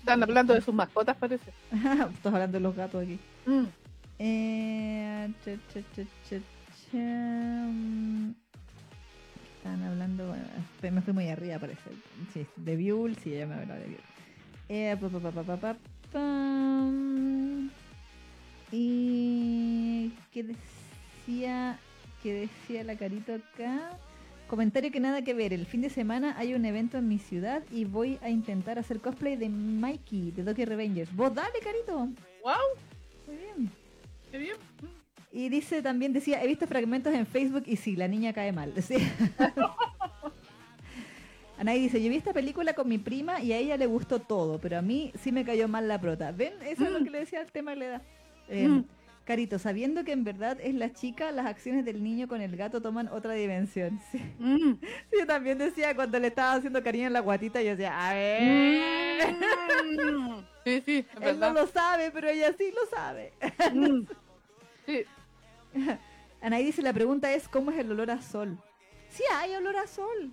[0.00, 1.52] Están hablando de sus mascotas, parece.
[1.72, 3.18] Estás hablando de los gatos aquí.
[3.46, 3.64] Mm.
[4.18, 5.32] Eh,
[9.56, 10.44] Están hablando, bueno,
[10.82, 11.82] me fui muy arriba, parece.
[12.32, 14.00] Sí, de Buell, sí, ya me hablado de Buell.
[14.68, 15.76] Eh, pa, pa, pa,
[18.72, 19.25] y
[20.36, 21.78] que decía
[22.22, 23.98] que decía la carita acá.
[24.48, 25.54] Comentario que nada que ver.
[25.54, 29.00] El fin de semana hay un evento en mi ciudad y voy a intentar hacer
[29.00, 31.14] cosplay de Mikey de Doki Revengers.
[31.16, 31.96] Vos dale, carito.
[32.42, 32.54] Wow.
[33.26, 33.70] Muy bien.
[34.30, 34.56] Qué bien.
[35.32, 38.74] Y dice también decía, he visto fragmentos en Facebook y sí, la niña cae mal.
[38.82, 38.96] ¿sí?
[41.58, 44.58] Anaí dice, yo vi esta película con mi prima y a ella le gustó todo,
[44.58, 46.30] pero a mí sí me cayó mal la prota.
[46.30, 46.52] ¿Ven?
[46.62, 48.02] Eso es lo que le decía el tema de la edad.
[48.48, 48.84] Eh, mm.
[49.26, 52.80] Carito, sabiendo que en verdad es la chica, las acciones del niño con el gato
[52.80, 54.00] toman otra dimensión.
[54.38, 54.74] Mm.
[54.80, 55.16] Sí.
[55.18, 59.36] yo también decía cuando le estaba haciendo cariño en la guatita, yo decía, a ver.
[60.62, 63.32] Sí, sí, Él no lo sabe, pero ella sí lo sabe.
[64.86, 65.04] Sí.
[66.40, 68.56] Anaí dice, la pregunta es, ¿cómo es el olor a sol?
[69.08, 70.32] Sí hay olor a sol.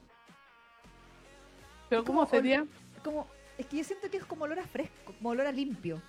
[1.89, 2.63] ¿Pero cómo sería?
[3.03, 3.27] Como,
[3.57, 5.99] es que yo siento que es como olor a fresco, como olor a limpio.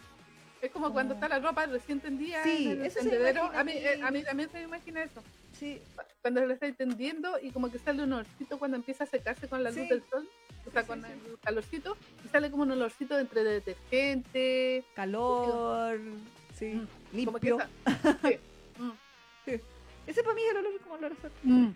[0.64, 3.42] Es como cuando está la ropa recién tendida sí, en el tendedero.
[3.52, 5.22] A mí, eh, a mí también se me imagina eso.
[5.52, 5.78] Sí.
[6.22, 9.46] Cuando se le está tendiendo y como que sale un olorcito cuando empieza a secarse
[9.46, 10.26] con la luz del sol.
[10.66, 11.98] O sea, con el calorcito.
[12.24, 14.84] Y sale como un olorcito entre detergente.
[14.94, 16.00] Calor.
[16.58, 16.72] Sí.
[16.74, 17.58] Mm, limpio.
[18.22, 18.38] sí.
[18.78, 18.90] Mm.
[19.44, 19.60] sí.
[20.06, 21.30] Ese para mí es el olor como olor a sol.
[21.42, 21.68] Mm.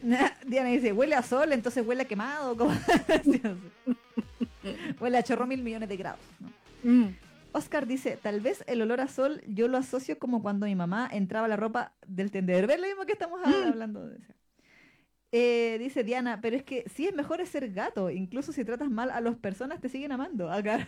[0.46, 2.56] Diana dice, huele a sol, entonces huele a quemado.
[5.00, 6.20] huele a chorro mil millones de grados.
[6.40, 6.48] ¿no?
[7.52, 11.08] Oscar dice, tal vez el olor a sol yo lo asocio como cuando mi mamá
[11.10, 12.66] entraba la ropa del tendedero.
[12.68, 13.68] ¿Ves lo mismo que estamos mm.
[13.68, 14.32] hablando de eso?
[15.30, 19.10] Eh, dice Diana, pero es que sí es mejor ser gato, incluso si tratas mal
[19.10, 20.50] a las personas te siguen amando.
[20.50, 20.86] Acá.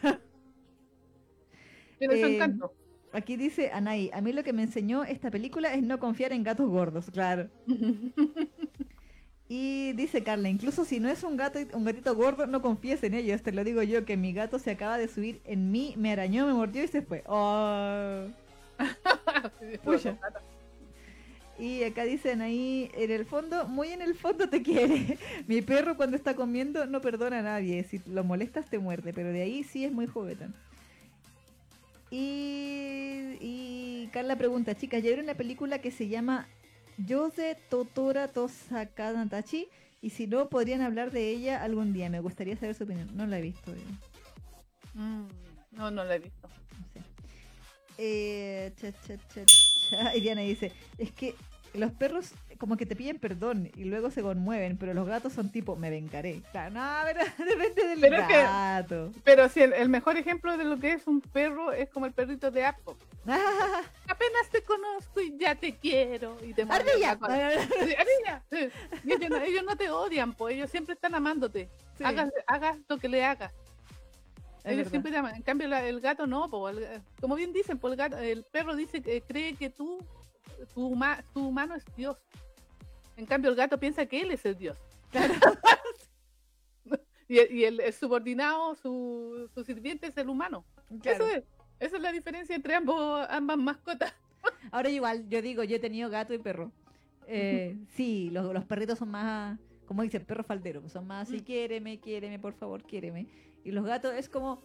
[2.00, 2.40] Eh,
[3.12, 6.42] aquí dice Anay, a mí lo que me enseñó esta película es no confiar en
[6.42, 7.50] gatos gordos, claro.
[9.52, 13.14] Y dice Carla, incluso si no es un gato un gatito gordo, no confíes en
[13.14, 13.42] ellos.
[13.42, 16.46] Te lo digo yo, que mi gato se acaba de subir en mí, me arañó,
[16.46, 17.24] me mordió y se fue.
[17.26, 18.26] Oh.
[21.58, 25.18] Y acá dicen ahí, en el fondo, muy en el fondo te quiere.
[25.46, 27.84] Mi perro cuando está comiendo no perdona a nadie.
[27.84, 30.54] Si lo molestas te muerde, pero de ahí sí es muy juguetón.
[32.10, 36.48] Y, y Carla pregunta, chicas, ¿ya vieron una película que se llama
[37.06, 39.68] Yose Totora Tosaka Natachi.
[40.02, 42.08] Y si no, podrían hablar de ella algún día.
[42.08, 43.10] Me gustaría saber su opinión.
[43.14, 43.72] No la he visto.
[44.94, 45.26] Mm,
[45.72, 46.48] no, no la he visto.
[47.98, 48.72] Eh,
[50.14, 51.34] y Diana dice, es que
[51.74, 55.50] los perros como que te piden perdón y luego se conmueven, pero los gatos son
[55.50, 56.42] tipo, me vengaré.
[56.72, 59.12] no, pero depende del gato.
[59.24, 62.50] pero si el, mejor ejemplo de lo que es un perro es como el perrito
[62.50, 62.94] de Apple.
[63.24, 66.36] Apenas te conozco y ya te quiero.
[66.44, 67.18] Y te ¡Ardilla!
[68.50, 71.70] ellos, no, te odian, pues ellos siempre están amándote.
[72.02, 73.52] Hagas, lo que le hagas.
[74.64, 75.34] ellos siempre te aman.
[75.34, 79.22] En cambio, el gato no, como bien dicen, pues el, gato, el perro dice que
[79.22, 79.98] cree que tú
[80.74, 82.16] tu, humano es Dios.
[83.16, 84.78] En cambio, el gato piensa que él es el Dios.
[87.28, 90.64] y, el, subordinado, su, sirviente es el humano.
[91.04, 91.44] Eso es.
[91.78, 94.14] Esa es la diferencia entre ambos, ambas mascotas.
[94.70, 96.72] Ahora igual, yo digo, yo he tenido gato y perro.
[97.26, 101.44] Eh, sí, los, perritos son más, como dice, perro faldero, son más así, mm.
[101.44, 103.26] quiéreme, quiéreme, por favor, quiéreme.
[103.64, 104.62] Y los gatos es como,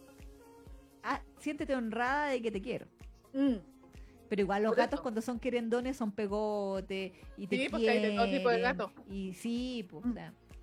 [1.02, 2.86] ah, siéntete honrada de que te quiero.
[3.32, 3.56] Mm.
[4.28, 8.16] Pero igual los gatos cuando son querendones son pegote y te sí, porque hay de
[8.16, 8.90] todo tipo de gatos.
[9.10, 10.04] Y sí, pues,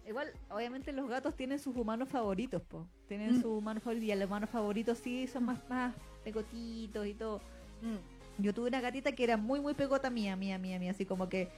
[0.08, 2.86] igual, obviamente los gatos tienen sus humanos favoritos, pues.
[3.08, 3.42] Tienen mm.
[3.42, 7.40] sus humanos favoritos y los humanos favoritos sí son más, más pegotitos y todo.
[7.82, 8.42] Mm.
[8.44, 11.30] Yo tuve una gatita que era muy, muy pegota mía, mía, mía, mía, así como
[11.30, 11.50] que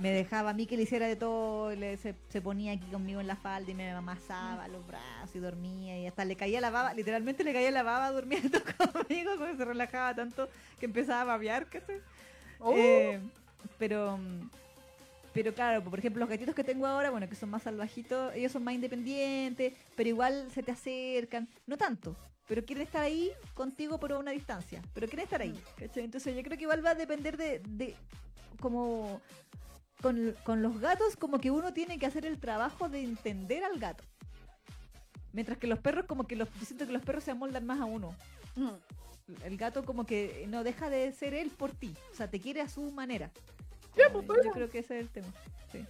[0.00, 3.26] me dejaba a mí que le hiciera de todo, le, se, ponía aquí conmigo en
[3.26, 6.94] la falda y me amasaba los brazos y dormía y hasta le caía la baba,
[6.94, 8.58] literalmente le caía la baba durmiendo
[8.92, 11.66] conmigo porque se relajaba tanto que empezaba a babear,
[12.58, 12.72] Oh.
[12.74, 13.20] Eh,
[13.78, 14.18] pero,
[15.34, 18.50] pero claro, por ejemplo, los gatitos que tengo ahora, bueno, que son más salvajitos, ellos
[18.50, 22.16] son más independientes, pero igual se te acercan, no tanto,
[22.48, 26.04] pero quieren estar ahí contigo por una distancia, pero quieren estar ahí, ¿cachai?
[26.04, 27.94] Entonces yo creo que igual va a depender de, de
[28.60, 29.20] como
[30.02, 33.78] con, con los gatos, como que uno tiene que hacer el trabajo de entender al
[33.78, 34.04] gato.
[35.32, 37.80] Mientras que los perros, como que los, yo siento que los perros se amoldan más
[37.80, 38.14] a uno.
[38.54, 38.70] Mm.
[39.44, 41.94] El gato como que no deja de ser él por ti.
[42.12, 43.30] O sea, te quiere a su manera.
[43.94, 45.28] Pues, Yo creo que ese es el tema.
[45.72, 45.84] Sí.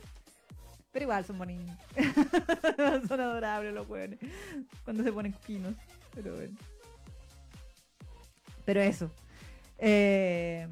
[0.93, 1.77] Pero igual son bonitos.
[3.09, 4.19] son adorables los jóvenes.
[4.85, 5.75] Cuando se ponen finos.
[6.15, 6.57] Pero bueno.
[8.65, 9.11] Pero eso.
[9.79, 10.67] Eh,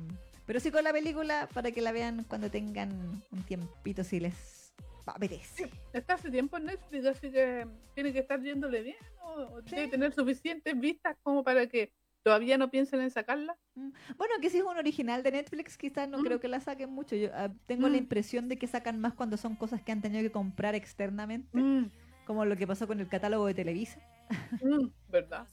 [0.46, 4.74] pero sí con la película para que la vean cuando tengan un tiempito si les
[5.06, 5.70] apetece.
[5.92, 8.96] Está hace tiempo en Netflix, así que tiene que estar yéndole bien.
[9.22, 9.76] O, Sí.
[9.76, 11.92] debe tener suficientes vistas como para que
[12.22, 13.56] todavía no piensen en sacarla.
[13.74, 13.90] Mm.
[14.16, 16.22] Bueno, que si es un original de Netflix, quizás no Mm.
[16.24, 17.16] creo que la saquen mucho.
[17.16, 18.02] Yo ah, tengo la Mm.
[18.04, 21.90] impresión de que sacan más cuando son cosas que han tenido que comprar externamente, Mm,
[22.26, 23.98] como lo que pasó con el catálogo de Televisa,
[24.62, 25.46] mm, ¿Verdad?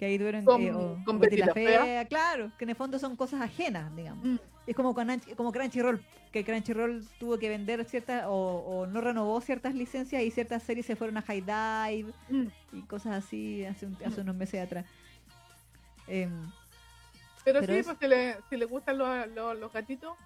[0.00, 1.84] Que ahí tuvieron Con- eh, o- con la Fea.
[1.84, 4.24] Fea, claro, que en el fondo son cosas ajenas, digamos.
[4.24, 4.36] Mm,
[4.66, 9.38] Es como con como Crunchyroll, que Crunchyroll tuvo que vender ciertas o, o no renovó
[9.42, 12.46] ciertas licencias y ciertas series se fueron a High Dive mm.
[12.72, 14.86] y cosas así hace, un- hace unos meses atrás.
[16.06, 16.50] Em,
[17.44, 20.16] Pero, Pero sí, es- pues si le, si le gustan los, los, los gatitos,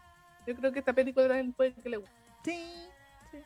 [0.47, 2.15] yo creo que esta película también puede que le guste.
[2.45, 2.65] sí,
[3.33, 3.43] sí, Sí.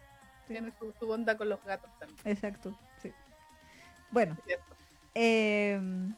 [0.47, 2.21] Tiene su, su onda con los gatos también.
[2.25, 3.13] exacto, sí.
[4.11, 4.75] Bueno, ¿cierto?
[5.19, 6.15] Em,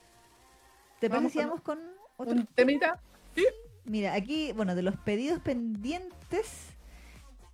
[0.99, 1.79] ¿te Vamos si con con
[2.17, 3.01] otro Un temita.
[3.85, 6.69] Mira, aquí, bueno, de los pedidos pendientes,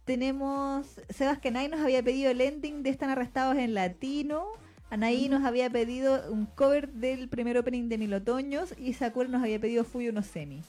[0.05, 1.01] tenemos.
[1.09, 4.53] Sebas Kenai nos había pedido el ending de Están Arrestados en Latino.
[4.91, 8.75] Anaí nos había pedido un cover del primer opening de Mil Otoños.
[8.79, 10.63] Y Sakura nos había pedido Fuyo no Semi.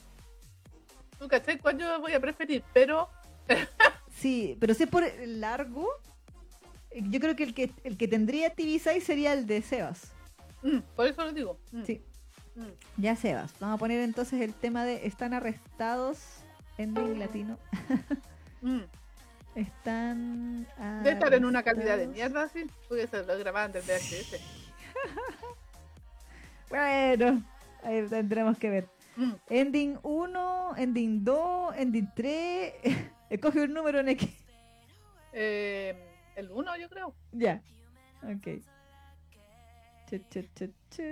[1.18, 2.62] ¿Tú cachai cuál yo voy a preferir?
[2.72, 3.08] Pero
[4.10, 5.88] Sí, pero si es por largo,
[6.92, 10.12] yo creo que el que, el que tendría TV6 sería el de Sebas.
[10.62, 11.58] Mm, por eso lo digo.
[11.72, 12.02] Mm, Sí,
[12.56, 13.00] mm.
[13.00, 13.52] ya Sebas.
[13.60, 16.18] Vamos a poner entonces el tema de Están Arrestados.
[16.78, 17.58] Ending latino.
[18.60, 18.80] Mm.
[19.54, 20.66] Están.
[21.04, 22.14] Debe estar en una calidad de arrestados.
[22.16, 22.66] mierda, sí.
[22.88, 24.40] Porque se lo grababan del VHS.
[26.68, 27.42] Bueno,
[27.82, 28.88] ahí tendremos que ver.
[29.16, 29.32] Mm.
[29.48, 32.72] Ending 1, ending 2, ending 3.
[33.30, 34.28] Escoge un número en X.
[35.32, 35.96] Eh,
[36.36, 37.14] el 1, yo creo.
[37.32, 37.62] Ya.
[38.22, 38.62] Ok.
[40.08, 41.02] Chu, chu, chu, chu.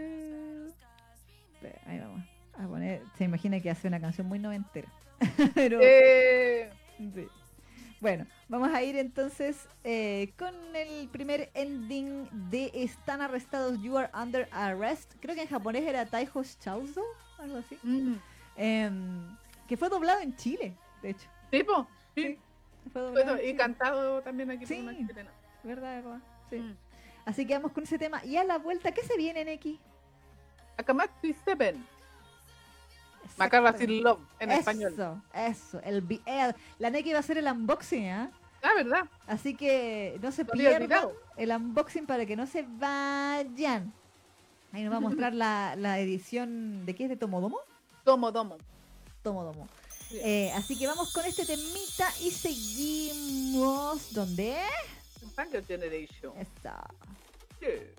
[1.55, 2.23] Espera, Ahí vamos.
[2.59, 3.03] A poner.
[3.19, 4.89] Se imagina que hace una canción muy noventera.
[5.55, 5.79] Pero.
[5.83, 6.71] Eh,
[7.15, 7.29] sí.
[8.01, 14.11] Bueno, vamos a ir entonces eh, con el primer ending de Están arrestados, You are
[14.15, 15.15] under arrest.
[15.21, 17.03] Creo que en japonés era Taiho Shouzo,
[17.39, 17.79] algo así.
[17.83, 18.15] mm.
[18.59, 19.37] Em,
[19.69, 21.29] que fue doblado en Chile, de hecho.
[21.51, 21.87] ¿Tipo?
[22.15, 22.23] Sí.
[22.85, 23.57] Sí, Fue doblado Bueno, en y Chile.
[23.57, 24.75] cantado también aquí Sí.
[24.77, 25.31] por una chilena.
[25.65, 26.19] ¿Verdad, verdad?
[26.51, 26.57] Sí.
[26.59, 26.77] Mm.
[27.27, 28.25] Así que vamos con ese tema.
[28.25, 29.79] Y a la vuelta, ¿qué se viene en X?
[30.79, 31.85] Akamatsu Seven.
[33.37, 35.23] Macarra sin love en eso, español.
[35.35, 35.97] Eso, el,
[36.27, 38.31] el- la Neki va a hacer el unboxing, ¿ah?
[38.63, 39.05] Ah, ¿verdad?
[39.27, 43.93] Así que no se había pierdan el unboxing para que no se vayan.
[44.73, 47.59] Ahí nos va a mostrar la, la edición de qué es de Tomodomo.
[48.05, 48.57] Domo, domo.
[49.23, 49.69] Tomodomo.
[50.09, 50.19] Sí.
[50.23, 54.13] Eh, así que vamos con este temita y seguimos.
[54.13, 54.57] ¿Dónde?
[55.67, 56.33] Generation.
[56.39, 56.83] Está.
[57.67, 57.97] quê?